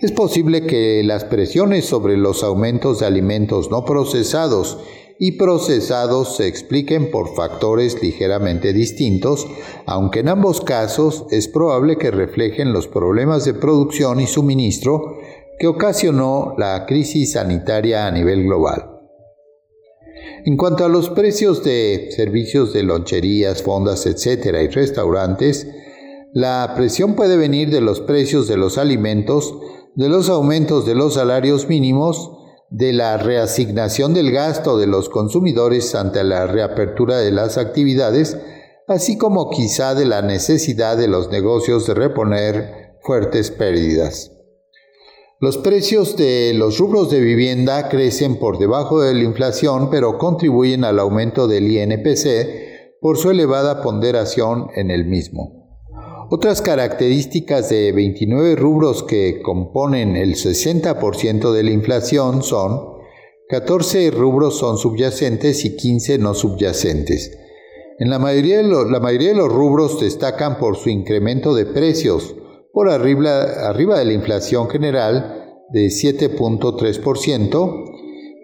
Es 0.00 0.10
posible 0.10 0.66
que 0.66 1.00
las 1.04 1.22
presiones 1.22 1.84
sobre 1.84 2.16
los 2.16 2.42
aumentos 2.42 2.98
de 2.98 3.06
alimentos 3.06 3.70
no 3.70 3.84
procesados 3.84 4.78
y 5.20 5.38
procesados 5.38 6.34
se 6.36 6.48
expliquen 6.48 7.12
por 7.12 7.32
factores 7.36 8.02
ligeramente 8.02 8.72
distintos, 8.72 9.46
aunque 9.86 10.18
en 10.18 10.28
ambos 10.28 10.60
casos 10.62 11.26
es 11.30 11.46
probable 11.46 11.96
que 11.96 12.10
reflejen 12.10 12.72
los 12.72 12.88
problemas 12.88 13.44
de 13.44 13.54
producción 13.54 14.18
y 14.18 14.26
suministro 14.26 15.16
que 15.60 15.68
ocasionó 15.68 16.56
la 16.58 16.86
crisis 16.86 17.34
sanitaria 17.34 18.08
a 18.08 18.10
nivel 18.10 18.42
global. 18.42 18.97
En 20.44 20.56
cuanto 20.56 20.84
a 20.84 20.88
los 20.88 21.10
precios 21.10 21.64
de 21.64 22.10
servicios 22.14 22.72
de 22.72 22.82
loncherías, 22.82 23.62
fondas, 23.62 24.06
etcétera, 24.06 24.62
y 24.62 24.68
restaurantes, 24.68 25.66
la 26.32 26.74
presión 26.76 27.14
puede 27.14 27.36
venir 27.36 27.70
de 27.70 27.80
los 27.80 28.00
precios 28.00 28.48
de 28.48 28.56
los 28.56 28.78
alimentos, 28.78 29.54
de 29.94 30.08
los 30.08 30.28
aumentos 30.28 30.86
de 30.86 30.94
los 30.94 31.14
salarios 31.14 31.68
mínimos, 31.68 32.30
de 32.70 32.92
la 32.92 33.16
reasignación 33.16 34.14
del 34.14 34.30
gasto 34.30 34.78
de 34.78 34.86
los 34.86 35.08
consumidores 35.08 35.94
ante 35.94 36.22
la 36.22 36.46
reapertura 36.46 37.18
de 37.18 37.32
las 37.32 37.56
actividades, 37.56 38.36
así 38.86 39.16
como 39.16 39.50
quizá 39.50 39.94
de 39.94 40.04
la 40.04 40.22
necesidad 40.22 40.96
de 40.96 41.08
los 41.08 41.30
negocios 41.30 41.86
de 41.86 41.94
reponer 41.94 42.96
fuertes 43.02 43.50
pérdidas. 43.50 44.37
Los 45.40 45.56
precios 45.56 46.16
de 46.16 46.52
los 46.52 46.78
rubros 46.78 47.10
de 47.10 47.20
vivienda 47.20 47.88
crecen 47.88 48.40
por 48.40 48.58
debajo 48.58 49.00
de 49.00 49.14
la 49.14 49.22
inflación, 49.22 49.88
pero 49.88 50.18
contribuyen 50.18 50.82
al 50.82 50.98
aumento 50.98 51.46
del 51.46 51.70
INPC 51.70 52.98
por 53.00 53.18
su 53.18 53.30
elevada 53.30 53.80
ponderación 53.80 54.66
en 54.74 54.90
el 54.90 55.04
mismo. 55.04 55.68
Otras 56.28 56.60
características 56.60 57.68
de 57.68 57.92
29 57.92 58.56
rubros 58.56 59.04
que 59.04 59.40
componen 59.40 60.16
el 60.16 60.34
60% 60.34 61.52
de 61.52 61.62
la 61.62 61.70
inflación 61.70 62.42
son 62.42 62.98
14 63.48 64.10
rubros 64.10 64.58
son 64.58 64.76
subyacentes 64.76 65.64
y 65.64 65.76
15 65.76 66.18
no 66.18 66.34
subyacentes. 66.34 67.38
En 68.00 68.10
la 68.10 68.18
mayoría, 68.18 68.56
de 68.56 68.64
la 68.64 68.98
mayoría 68.98 69.28
de 69.28 69.36
los 69.36 69.52
rubros 69.52 70.00
destacan 70.00 70.58
por 70.58 70.76
su 70.76 70.90
incremento 70.90 71.54
de 71.54 71.64
precios, 71.64 72.34
por 72.78 72.88
arriba, 72.90 73.98
de 73.98 74.04
la 74.04 74.12
inflación 74.12 74.70
general 74.70 75.64
de 75.70 75.86
7.3%. 75.86 77.84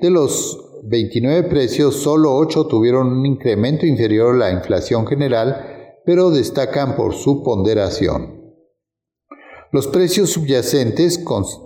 De 0.00 0.10
los 0.10 0.58
29 0.82 1.44
precios, 1.48 1.94
solo 1.94 2.34
8 2.34 2.66
tuvieron 2.66 3.12
un 3.16 3.26
incremento 3.26 3.86
inferior 3.86 4.34
a 4.34 4.38
la 4.38 4.50
inflación 4.50 5.06
general 5.06 6.00
pero 6.04 6.30
destacan 6.30 6.96
por 6.96 7.14
su 7.14 7.44
ponderación. 7.44 8.56
Los 9.70 9.86
precios 9.86 10.30
subyacentes 10.30 11.20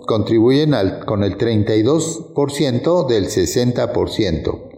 contribuyen 0.05 0.75
con 1.07 1.23
el 1.23 1.39
32% 1.39 3.07
del 3.07 3.29
60%. 3.29 4.69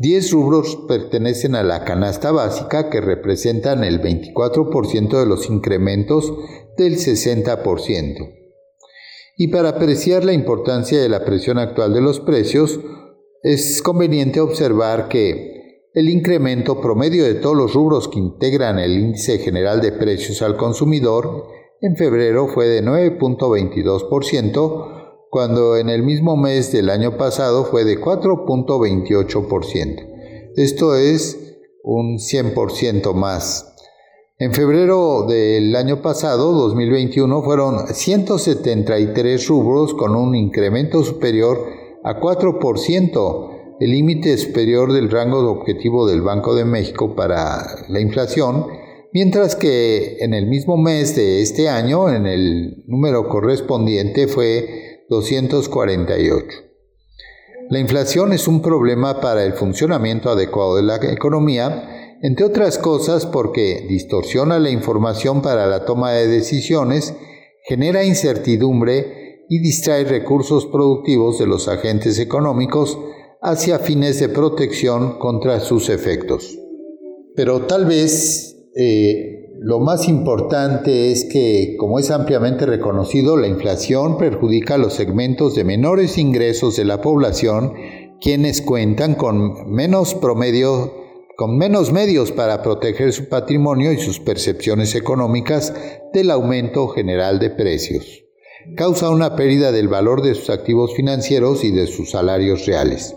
10 0.00 0.32
rubros 0.32 0.76
pertenecen 0.86 1.54
a 1.54 1.62
la 1.62 1.82
canasta 1.84 2.30
básica 2.30 2.90
que 2.90 3.00
representan 3.00 3.84
el 3.84 4.02
24% 4.02 5.18
de 5.18 5.24
los 5.24 5.48
incrementos 5.48 6.30
del 6.76 6.96
60%. 6.96 8.34
Y 9.36 9.48
para 9.48 9.70
apreciar 9.70 10.24
la 10.24 10.32
importancia 10.32 11.00
de 11.00 11.08
la 11.08 11.24
presión 11.24 11.58
actual 11.58 11.92
de 11.92 12.00
los 12.00 12.20
precios, 12.20 12.78
es 13.42 13.82
conveniente 13.82 14.40
observar 14.40 15.08
que 15.08 15.82
el 15.92 16.08
incremento 16.08 16.80
promedio 16.80 17.24
de 17.24 17.34
todos 17.34 17.56
los 17.56 17.74
rubros 17.74 18.08
que 18.08 18.18
integran 18.18 18.78
el 18.78 18.92
índice 18.92 19.38
general 19.38 19.80
de 19.80 19.92
precios 19.92 20.42
al 20.42 20.56
consumidor 20.56 21.48
en 21.80 21.96
febrero 21.96 22.48
fue 22.48 22.66
de 22.66 22.82
9.22%, 22.82 25.28
cuando 25.30 25.76
en 25.76 25.88
el 25.90 26.02
mismo 26.02 26.36
mes 26.36 26.72
del 26.72 26.90
año 26.90 27.16
pasado 27.16 27.64
fue 27.64 27.84
de 27.84 28.00
4.28%. 28.00 30.52
Esto 30.56 30.96
es 30.96 31.56
un 31.82 32.18
100% 32.18 33.14
más. 33.14 33.75
En 34.38 34.52
febrero 34.52 35.24
del 35.26 35.74
año 35.76 36.02
pasado, 36.02 36.52
2021, 36.52 37.42
fueron 37.42 37.86
173 37.86 39.48
rubros 39.48 39.94
con 39.94 40.14
un 40.14 40.34
incremento 40.34 41.02
superior 41.04 41.58
a 42.04 42.20
4%, 42.20 43.76
el 43.80 43.90
límite 43.90 44.36
superior 44.36 44.92
del 44.92 45.10
rango 45.10 45.40
de 45.40 45.48
objetivo 45.48 46.06
del 46.06 46.20
Banco 46.20 46.54
de 46.54 46.66
México 46.66 47.16
para 47.16 47.86
la 47.88 47.98
inflación, 47.98 48.66
mientras 49.14 49.56
que 49.56 50.18
en 50.20 50.34
el 50.34 50.48
mismo 50.48 50.76
mes 50.76 51.16
de 51.16 51.40
este 51.40 51.70
año, 51.70 52.10
en 52.10 52.26
el 52.26 52.84
número 52.88 53.30
correspondiente 53.30 54.26
fue 54.28 55.06
248. 55.08 56.46
La 57.70 57.78
inflación 57.78 58.34
es 58.34 58.46
un 58.46 58.60
problema 58.60 59.18
para 59.22 59.44
el 59.44 59.54
funcionamiento 59.54 60.28
adecuado 60.28 60.76
de 60.76 60.82
la 60.82 60.96
economía, 60.96 61.95
entre 62.22 62.46
otras 62.46 62.78
cosas 62.78 63.26
porque 63.26 63.84
distorsiona 63.88 64.58
la 64.58 64.70
información 64.70 65.42
para 65.42 65.66
la 65.66 65.84
toma 65.84 66.12
de 66.12 66.28
decisiones, 66.28 67.14
genera 67.64 68.04
incertidumbre 68.04 69.44
y 69.48 69.58
distrae 69.60 70.04
recursos 70.04 70.66
productivos 70.66 71.38
de 71.38 71.46
los 71.46 71.68
agentes 71.68 72.18
económicos 72.18 72.98
hacia 73.42 73.78
fines 73.78 74.18
de 74.18 74.28
protección 74.28 75.18
contra 75.18 75.60
sus 75.60 75.88
efectos. 75.88 76.58
Pero 77.36 77.62
tal 77.62 77.84
vez 77.84 78.56
eh, 78.74 79.36
lo 79.60 79.80
más 79.80 80.08
importante 80.08 81.12
es 81.12 81.24
que, 81.24 81.76
como 81.78 81.98
es 81.98 82.10
ampliamente 82.10 82.66
reconocido, 82.66 83.36
la 83.36 83.46
inflación 83.46 84.18
perjudica 84.18 84.74
a 84.74 84.78
los 84.78 84.94
segmentos 84.94 85.54
de 85.54 85.64
menores 85.64 86.18
ingresos 86.18 86.76
de 86.76 86.84
la 86.84 87.00
población, 87.00 87.74
quienes 88.20 88.62
cuentan 88.62 89.14
con 89.14 89.70
menos 89.70 90.14
promedio 90.14 91.05
con 91.36 91.58
menos 91.58 91.92
medios 91.92 92.32
para 92.32 92.62
proteger 92.62 93.12
su 93.12 93.28
patrimonio 93.28 93.92
y 93.92 93.98
sus 93.98 94.20
percepciones 94.20 94.94
económicas 94.94 95.74
del 96.14 96.30
aumento 96.30 96.88
general 96.88 97.38
de 97.38 97.50
precios. 97.50 98.24
Causa 98.74 99.10
una 99.10 99.36
pérdida 99.36 99.70
del 99.70 99.86
valor 99.86 100.22
de 100.22 100.34
sus 100.34 100.48
activos 100.48 100.94
financieros 100.94 101.62
y 101.62 101.72
de 101.72 101.86
sus 101.86 102.10
salarios 102.12 102.64
reales. 102.64 103.14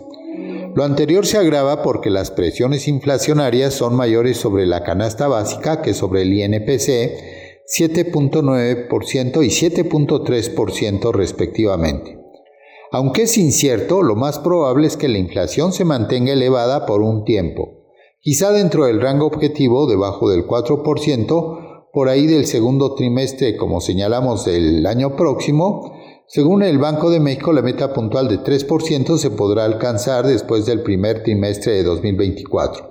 Lo 0.76 0.84
anterior 0.84 1.26
se 1.26 1.38
agrava 1.38 1.82
porque 1.82 2.10
las 2.10 2.30
presiones 2.30 2.86
inflacionarias 2.88 3.72
son 3.72 3.96
mayores 3.96 4.36
sobre 4.36 4.66
la 4.66 4.84
canasta 4.84 5.26
básica 5.26 5.80
que 5.80 5.94
sobre 5.94 6.22
el 6.22 6.34
INPC, 6.34 7.64
7.9% 7.66 9.44
y 9.44 9.48
7.3% 9.48 11.12
respectivamente. 11.12 12.18
Aunque 12.92 13.22
es 13.22 13.38
incierto, 13.38 14.02
lo 14.02 14.14
más 14.14 14.38
probable 14.38 14.86
es 14.86 14.96
que 14.96 15.08
la 15.08 15.18
inflación 15.18 15.72
se 15.72 15.84
mantenga 15.84 16.32
elevada 16.34 16.86
por 16.86 17.00
un 17.00 17.24
tiempo 17.24 17.79
quizá 18.20 18.52
dentro 18.52 18.86
del 18.86 19.00
rango 19.00 19.26
objetivo 19.26 19.86
debajo 19.86 20.30
del 20.30 20.46
4%, 20.46 21.88
por 21.92 22.08
ahí 22.08 22.26
del 22.26 22.46
segundo 22.46 22.94
trimestre, 22.94 23.56
como 23.56 23.80
señalamos, 23.80 24.44
del 24.44 24.86
año 24.86 25.16
próximo. 25.16 25.92
Según 26.28 26.62
el 26.62 26.78
Banco 26.78 27.10
de 27.10 27.18
México, 27.18 27.52
la 27.52 27.62
meta 27.62 27.92
puntual 27.92 28.28
de 28.28 28.38
3% 28.38 29.16
se 29.16 29.30
podrá 29.30 29.64
alcanzar 29.64 30.26
después 30.26 30.66
del 30.66 30.82
primer 30.82 31.24
trimestre 31.24 31.72
de 31.72 31.82
2024. 31.82 32.90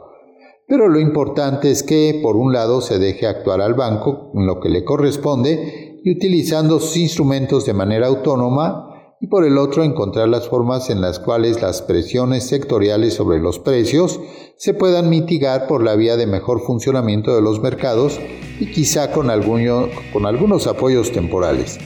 Pero 0.67 0.89
lo 0.89 0.99
importante 0.99 1.71
es 1.71 1.83
que, 1.83 2.19
por 2.21 2.35
un 2.35 2.51
lado, 2.51 2.81
se 2.81 2.99
deje 2.99 3.25
actuar 3.25 3.61
al 3.61 3.73
banco 3.73 4.31
en 4.35 4.45
lo 4.45 4.59
que 4.59 4.69
le 4.69 4.83
corresponde 4.83 6.01
y 6.03 6.11
utilizando 6.11 6.79
sus 6.79 6.97
instrumentos 6.97 7.65
de 7.65 7.73
manera 7.73 8.07
autónoma 8.07 8.88
y 9.21 9.27
por 9.27 9.45
el 9.45 9.57
otro 9.57 9.83
encontrar 9.83 10.29
las 10.29 10.47
formas 10.47 10.89
en 10.89 11.01
las 11.01 11.19
cuales 11.19 11.61
las 11.61 11.81
presiones 11.81 12.47
sectoriales 12.47 13.15
sobre 13.15 13.39
los 13.39 13.59
precios 13.59 14.19
se 14.55 14.73
puedan 14.73 15.09
mitigar 15.09 15.67
por 15.67 15.83
la 15.83 15.95
vía 15.95 16.15
de 16.15 16.25
mejor 16.25 16.61
funcionamiento 16.61 17.35
de 17.35 17.41
los 17.41 17.61
mercados 17.61 18.17
y 18.59 18.71
quizá 18.71 19.11
con, 19.11 19.29
algunos 19.29 20.67
apoyos 20.67 21.11
temporales. 21.11 21.77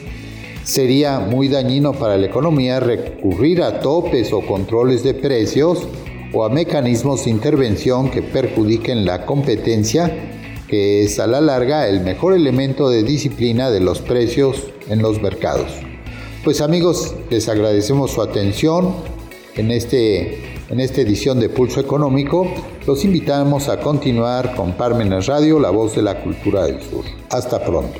Sería 0.63 1.19
muy 1.19 1.49
dañino 1.49 1.93
para 1.93 2.17
la 2.17 2.27
economía 2.27 2.79
recurrir 2.79 3.63
a 3.63 3.79
topes 3.79 4.31
o 4.31 4.41
controles 4.41 5.03
de 5.03 5.13
precios 5.13 5.87
o 6.33 6.45
a 6.45 6.49
mecanismos 6.49 7.25
de 7.25 7.31
intervención 7.31 8.09
que 8.09 8.21
perjudiquen 8.21 9.05
la 9.05 9.25
competencia, 9.25 10.11
que 10.67 11.03
es 11.03 11.19
a 11.19 11.27
la 11.27 11.41
larga 11.41 11.87
el 11.87 12.01
mejor 12.01 12.33
elemento 12.33 12.89
de 12.89 13.03
disciplina 13.03 13.71
de 13.71 13.81
los 13.81 14.01
precios 14.01 14.67
en 14.87 15.01
los 15.01 15.21
mercados. 15.21 15.92
Pues 16.43 16.59
amigos, 16.59 17.15
les 17.29 17.47
agradecemos 17.47 18.11
su 18.11 18.21
atención 18.21 18.93
en, 19.55 19.71
este, 19.71 20.59
en 20.69 20.81
esta 20.81 20.99
edición 20.99 21.39
de 21.39 21.47
Pulso 21.47 21.79
Económico. 21.79 22.53
Los 22.85 23.05
invitamos 23.05 23.69
a 23.69 23.79
continuar 23.79 24.53
con 24.53 24.73
Parmenas 24.73 25.27
Radio, 25.27 25.57
la 25.57 25.69
voz 25.69 25.95
de 25.95 26.01
la 26.01 26.21
cultura 26.21 26.65
del 26.65 26.81
sur. 26.81 27.05
Hasta 27.29 27.63
pronto. 27.63 27.97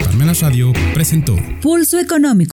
Parmenas 0.00 0.40
Radio 0.40 0.72
presentó 0.94 1.36
Pulso 1.60 2.00
Económico. 2.00 2.50